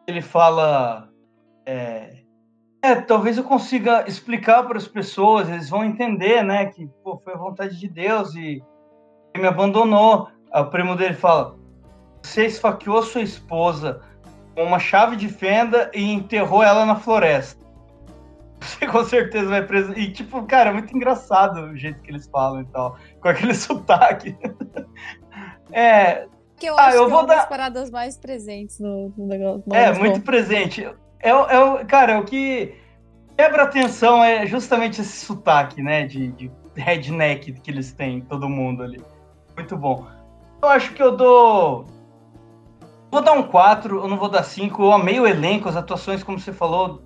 [0.07, 1.09] Ele fala.
[1.65, 2.21] É,
[2.81, 7.33] é, talvez eu consiga explicar para as pessoas, eles vão entender, né, que pô, foi
[7.33, 8.63] a vontade de Deus e
[9.33, 10.27] ele me abandonou.
[10.51, 11.55] Aí o primo dele fala:
[12.23, 14.01] Você esfaqueou sua esposa
[14.55, 17.61] com uma chave de fenda e enterrou ela na floresta.
[18.59, 19.93] Você com certeza vai preso.
[19.97, 22.95] E, tipo, cara, é muito engraçado o jeito que eles falam e tal.
[23.19, 24.37] Com aquele sotaque.
[25.71, 28.79] É, que eu Ah, acho eu que vou é uma das dar- paradas mais presentes
[28.79, 29.63] no, no negócio.
[29.65, 30.87] no é muito presente.
[31.19, 32.75] É, o- é, cara, é o que
[33.37, 36.05] quebra atenção é justamente esse sotaque, né?
[36.05, 39.01] De, de redneck que eles têm, todo mundo ali.
[39.55, 40.05] Muito bom.
[40.61, 41.85] Eu acho que eu dou.
[43.11, 44.83] Vou dar um 4, eu não vou dar 5.
[44.83, 47.01] Eu amei o elenco, as atuações, como você falou,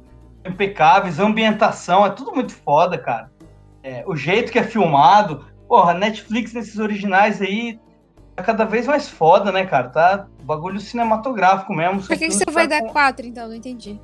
[0.45, 3.31] impecáveis, a ambientação, é tudo muito foda, cara.
[3.81, 5.45] É, o jeito que é filmado.
[5.67, 7.79] Porra, Netflix nesses originais aí
[8.35, 9.89] tá cada vez mais foda, né, cara?
[9.89, 12.01] Tá bagulho cinematográfico mesmo.
[12.01, 13.47] Por que, que você vai dar quatro, então?
[13.47, 13.99] Não entendi.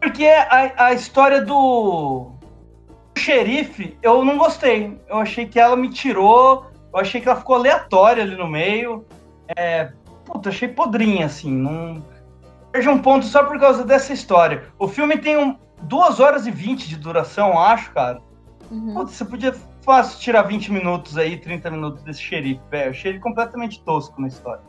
[0.00, 2.32] Porque a, a história do
[3.16, 5.00] xerife, eu não gostei.
[5.08, 9.04] Eu achei que ela me tirou, eu achei que ela ficou aleatória ali no meio.
[9.56, 9.92] É,
[10.24, 11.52] puta, achei podrinha, assim.
[11.52, 12.02] Não...
[12.72, 14.64] Perde um ponto só por causa dessa história.
[14.78, 18.20] O filme tem um, 2 horas e 20 de duração, eu acho, cara.
[18.70, 18.94] Uhum.
[18.94, 22.86] Puta, você podia fácil tirar 20 minutos aí, 30 minutos desse xerife, velho.
[22.86, 24.62] Eu achei ele completamente tosco na história.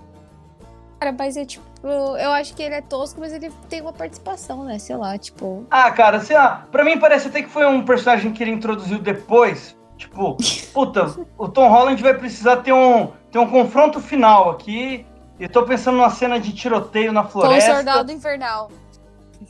[0.99, 1.65] Cara, mas é tipo.
[1.83, 4.79] Eu acho que ele é tosco, mas ele tem uma participação, né?
[4.79, 5.65] Sei lá, tipo.
[5.69, 8.99] Ah, cara, sei lá, pra mim parece até que foi um personagem que ele introduziu
[8.99, 9.77] depois.
[9.97, 10.37] Tipo,
[10.73, 15.05] puta, o Tom Holland vai precisar ter um, ter um confronto final aqui.
[15.39, 17.75] E tô pensando numa cena de tiroteio na Com o floresta.
[17.75, 18.69] Soldado Invernal.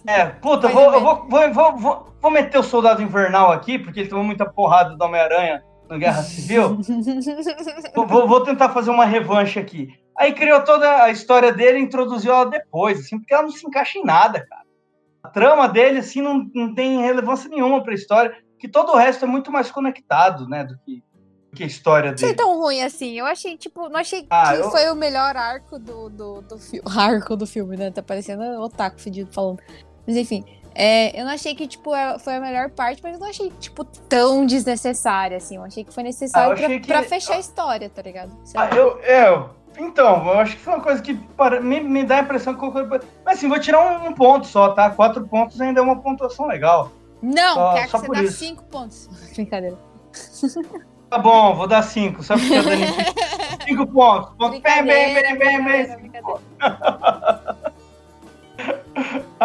[0.05, 4.09] É, puta, vou, vou, vou, vou, vou, vou meter o Soldado Invernal aqui, porque ele
[4.09, 6.77] tomou muita porrada do Homem-Aranha na Guerra Civil.
[7.95, 9.89] vou, vou- tentar fazer uma revanche aqui.
[10.17, 13.65] Aí criou toda a história dele e introduziu ela depois, assim, porque ela não se
[13.65, 14.63] encaixa em nada, cara.
[15.23, 19.25] A trama dele, assim, não, não tem relevância nenhuma pra história, que todo o resto
[19.25, 20.97] é muito mais conectado, né, do que,
[21.49, 22.37] do que a história Não achei dele.
[22.37, 23.13] tão ruim assim.
[23.17, 26.57] Eu achei, tipo, não achei Ah, que eu- foi o melhor arco do, do, do
[26.59, 26.83] filme.
[26.95, 27.89] Arco do filme, né?
[27.89, 29.59] Tá parecendo otaku fedido falando.
[30.07, 30.43] Mas enfim.
[30.75, 33.51] é, eu não achei que, tipo, é- foi a melhor parte, mas eu não achei,
[33.59, 35.55] tipo, tão desnecessária, assim.
[35.57, 38.31] Eu achei que foi Ah, necessário eu pra, que- pra fechar a história, tá ligado?
[38.55, 42.03] Ah, eu, é, eu- então, eu acho que foi uma coisa que para- me, me
[42.03, 42.87] dá a impressão que colocou.
[43.25, 44.89] Mas assim, vou tirar um, um ponto só, tá?
[44.89, 46.91] Quatro pontos ainda é uma pontuação legal.
[47.21, 48.37] Não, só- quero que você dá isso.
[48.37, 49.07] cinco pontos.
[49.35, 49.77] Brincadeira.
[51.09, 54.31] Tá bom, vou dar cinco, só porque disse cinco pontos.
[54.37, 56.11] Ponto, bem, bem, bem, bem, bem.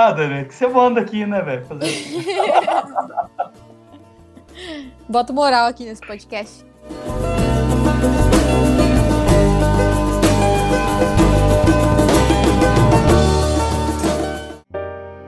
[0.00, 1.66] Ah, Dani, que você manda aqui, né, velho?
[1.66, 1.88] Fazer-
[5.08, 6.64] Bota moral aqui nesse podcast.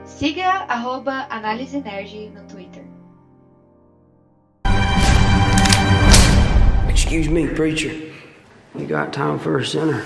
[0.05, 2.83] Siga arroba Análise Nerd no Twitter.
[6.89, 8.11] Excuse me, preacher.
[8.77, 10.03] You got time for a sinner?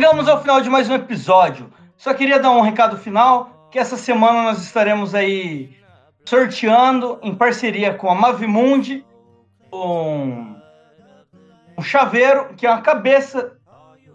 [0.00, 1.70] Chegamos ao final de mais um episódio.
[1.94, 5.76] Só queria dar um recado final, que essa semana nós estaremos aí
[6.24, 9.04] sorteando em parceria com a Mavimundi
[9.70, 10.56] um,
[11.76, 13.58] um chaveiro, que é uma cabeça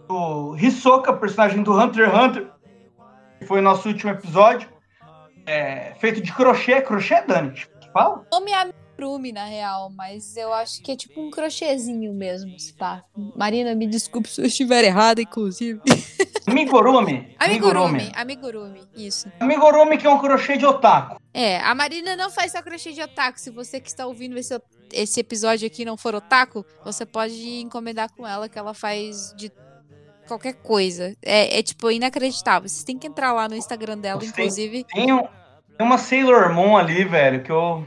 [0.08, 2.50] do Hisoka, personagem do Hunter x Hunter,
[3.38, 4.68] que foi o nosso último episódio,
[5.46, 6.80] é, feito de crochê.
[6.80, 7.52] Crochê, Dani?
[7.52, 8.26] Que fala?
[8.32, 12.72] Nome é amigurumi, na real, mas eu acho que é tipo um crochêzinho mesmo, se
[12.72, 13.02] pá.
[13.36, 15.80] Marina, me desculpe se eu estiver errada, inclusive.
[16.46, 17.34] Amigurumi.
[17.38, 19.28] Amigurumi, amigurumi, isso.
[19.40, 21.20] Amigurumi, que é um crochê de otaku.
[21.34, 23.38] É, a Marina não faz só crochê de otaku.
[23.40, 24.58] Se você que está ouvindo esse,
[24.92, 29.50] esse episódio aqui não for otaku, você pode encomendar com ela que ela faz de
[30.28, 31.16] qualquer coisa.
[31.20, 32.68] É, é, tipo inacreditável.
[32.68, 34.84] Vocês têm que entrar lá no Instagram dela, Você- inclusive.
[34.84, 35.26] Tem, um-
[35.76, 37.84] tem uma Sailor Moon ali, velho, que eu.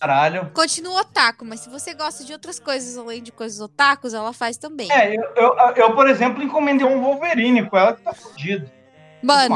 [0.00, 0.50] Caralho.
[0.52, 4.56] Continua otaku, mas se você gosta de outras coisas além de coisas otakus, ela faz
[4.56, 4.90] também.
[4.90, 8.70] É, eu, eu, eu, por exemplo, encomendei um Wolverine com ela que tá fudido.
[9.22, 9.54] Mano,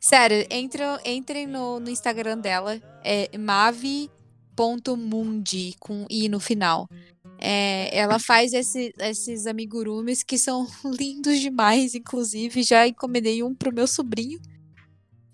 [0.00, 3.30] sério, entra, entrem no, no Instagram dela, é
[4.56, 6.86] mavi.mundi, com i no final.
[7.38, 12.62] É, ela faz esse- esses amigurumis que são lindos demais, inclusive.
[12.62, 14.38] Já encomendei um pro meu sobrinho.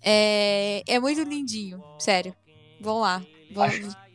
[0.01, 2.33] É, é muito lindinho, sério.
[2.79, 3.21] Vão lá.
[3.51, 3.65] Vão-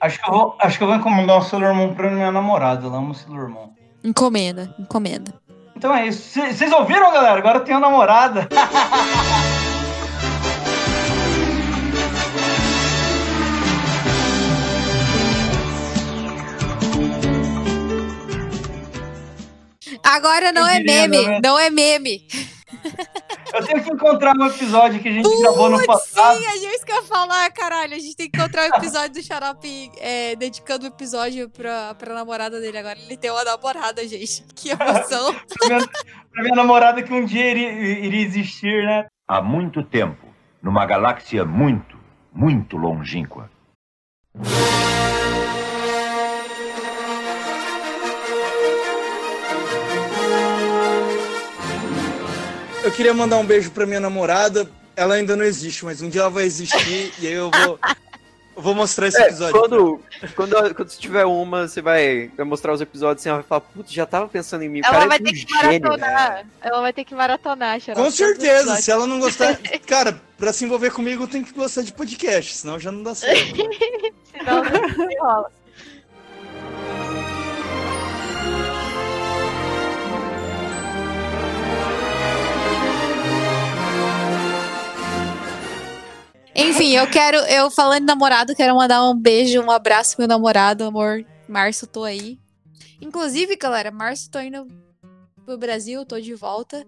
[0.01, 2.87] Acho que, eu vou, acho que eu vou encomendar um Sailor Moon pra minha namorada.
[2.87, 3.69] Ela ama Sailor Moon.
[4.03, 5.33] Encomenda, encomenda.
[5.77, 6.41] Então é isso.
[6.41, 7.39] Vocês ouviram, galera?
[7.39, 8.49] Agora eu tenho namorada.
[20.03, 21.41] Agora não é meme, né?
[21.43, 22.27] não é meme.
[23.53, 26.39] Eu tenho que encontrar um episódio que a gente gravou no passado.
[26.39, 27.95] Sim, é isso que eu ia falar, caralho.
[27.95, 32.15] A gente tem que encontrar um episódio do Xarope é, dedicando o episódio pra, pra
[32.15, 32.79] namorada dele.
[32.79, 34.45] Agora ele tem uma namorada, gente.
[34.55, 35.35] Que emoção.
[35.59, 35.89] Pra minha,
[36.33, 39.07] pra minha namorada que um dia iria, iria existir, né?
[39.29, 40.27] Há muito tempo,
[40.63, 41.97] numa galáxia muito,
[42.33, 43.51] muito longínqua.
[52.83, 54.69] Eu queria mandar um beijo pra minha namorada.
[54.97, 57.79] Ela ainda não existe, mas um dia ela vai existir e aí eu vou,
[58.57, 59.59] eu vou mostrar esse É, episódio.
[59.59, 60.01] quando,
[60.35, 63.61] quando, quando você tiver uma, você vai, vai mostrar os episódios e ela vai falar,
[63.63, 64.81] putz, já tava pensando em mim.
[64.85, 65.89] Ela cara vai é ter que gênio.
[65.89, 66.47] maratonar.
[66.61, 68.03] Ela vai ter que maratonar, Xarope.
[68.05, 69.59] Com certeza, se ela não gostar.
[69.87, 73.57] Cara, pra se envolver comigo tem que gostar de podcast, senão já não dá certo.
[74.33, 75.51] Senão não rola.
[86.55, 90.29] Enfim, eu quero, eu falando em namorado, quero mandar um beijo, um abraço pro meu
[90.29, 91.25] namorado, amor.
[91.49, 92.39] Março, tô aí.
[93.01, 94.67] Inclusive, galera, março tô indo
[95.45, 96.87] pro Brasil, tô de volta.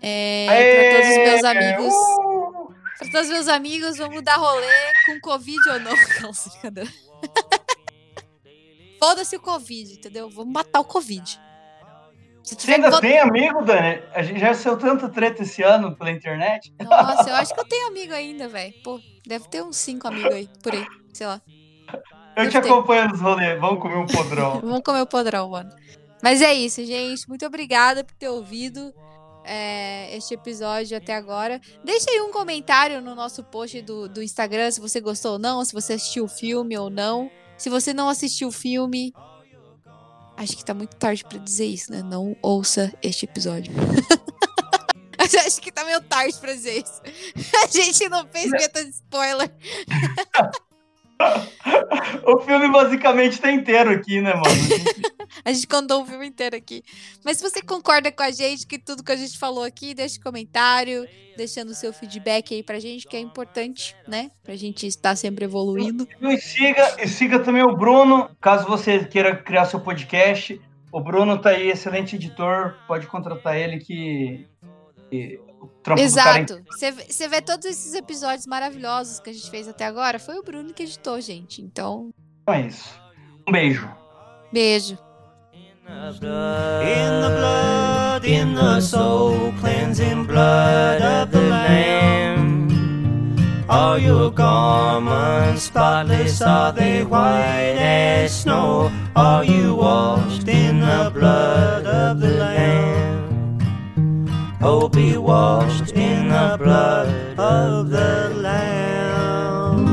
[0.00, 1.94] É, pra todos os meus amigos.
[1.94, 2.74] Uh!
[2.98, 4.66] Pra todos os meus amigos, vamos dar rolê
[5.06, 5.92] com Covid ou não.
[6.22, 6.50] Nossa.
[8.98, 10.30] Foda-se o Covid, entendeu?
[10.30, 11.40] Vamos matar o Covid.
[12.42, 14.02] Se Você ainda tem amigo, Dani?
[14.14, 16.72] A gente já saiu tanta treta esse ano pela internet.
[16.82, 18.72] Nossa, eu acho que eu tenho amigo ainda, velho.
[18.82, 21.40] Pô, deve ter uns cinco amigos aí, por aí, sei lá.
[22.36, 22.72] Eu te Deve ter.
[22.72, 23.60] acompanho nos rolês.
[23.60, 24.60] Vamos comer um podrão.
[24.62, 25.70] Vamos comer o podrão, mano.
[26.22, 27.28] Mas é isso, gente.
[27.28, 28.92] Muito obrigada por ter ouvido
[29.44, 31.60] é, este episódio até agora.
[31.84, 35.64] Deixa aí um comentário no nosso post do, do Instagram se você gostou ou não,
[35.64, 37.30] se você assistiu o filme ou não.
[37.56, 39.12] Se você não assistiu o filme.
[40.40, 42.02] Acho que tá muito tarde pra dizer isso, né?
[42.02, 43.70] Não ouça este episódio.
[45.46, 47.02] Acho que tá meio tarde pra dizer isso.
[47.62, 49.52] A gente não fez meta de spoiler.
[52.26, 54.44] o filme basicamente tá inteiro aqui, né, mano?
[55.44, 56.82] A gente contou o filme inteiro aqui.
[57.24, 60.18] Mas se você concorda com a gente, que tudo que a gente falou aqui, deixe
[60.18, 61.06] um comentário,
[61.36, 64.30] deixando o seu feedback aí pra gente, que é importante, né?
[64.42, 66.06] Pra gente estar sempre evoluindo.
[66.20, 70.60] E siga, e siga também o Bruno, caso você queira criar seu podcast.
[70.92, 72.76] O Bruno tá aí, excelente editor.
[72.86, 74.46] Pode contratar ele que.
[75.08, 75.40] que
[75.82, 76.62] trampo Exato.
[76.70, 80.36] Você vê- Você vê todos esses episódios maravilhosos que a gente fez até agora, foi
[80.38, 81.60] o Bruno que editou, gente.
[81.62, 82.10] Então,
[82.42, 82.88] Então é isso.
[83.48, 83.88] Um beijo.
[84.52, 84.98] beijo.
[85.52, 92.70] In the blood, in the soul, cleansing blood of the Lamb.
[93.68, 96.40] Are your garments spotless?
[96.42, 97.76] Are they white
[98.24, 98.90] as snow?
[99.16, 103.19] Are you washed in the blood of the Lamb?
[104.62, 107.08] Oh, be washed in the blood
[107.38, 109.86] of the Lamb.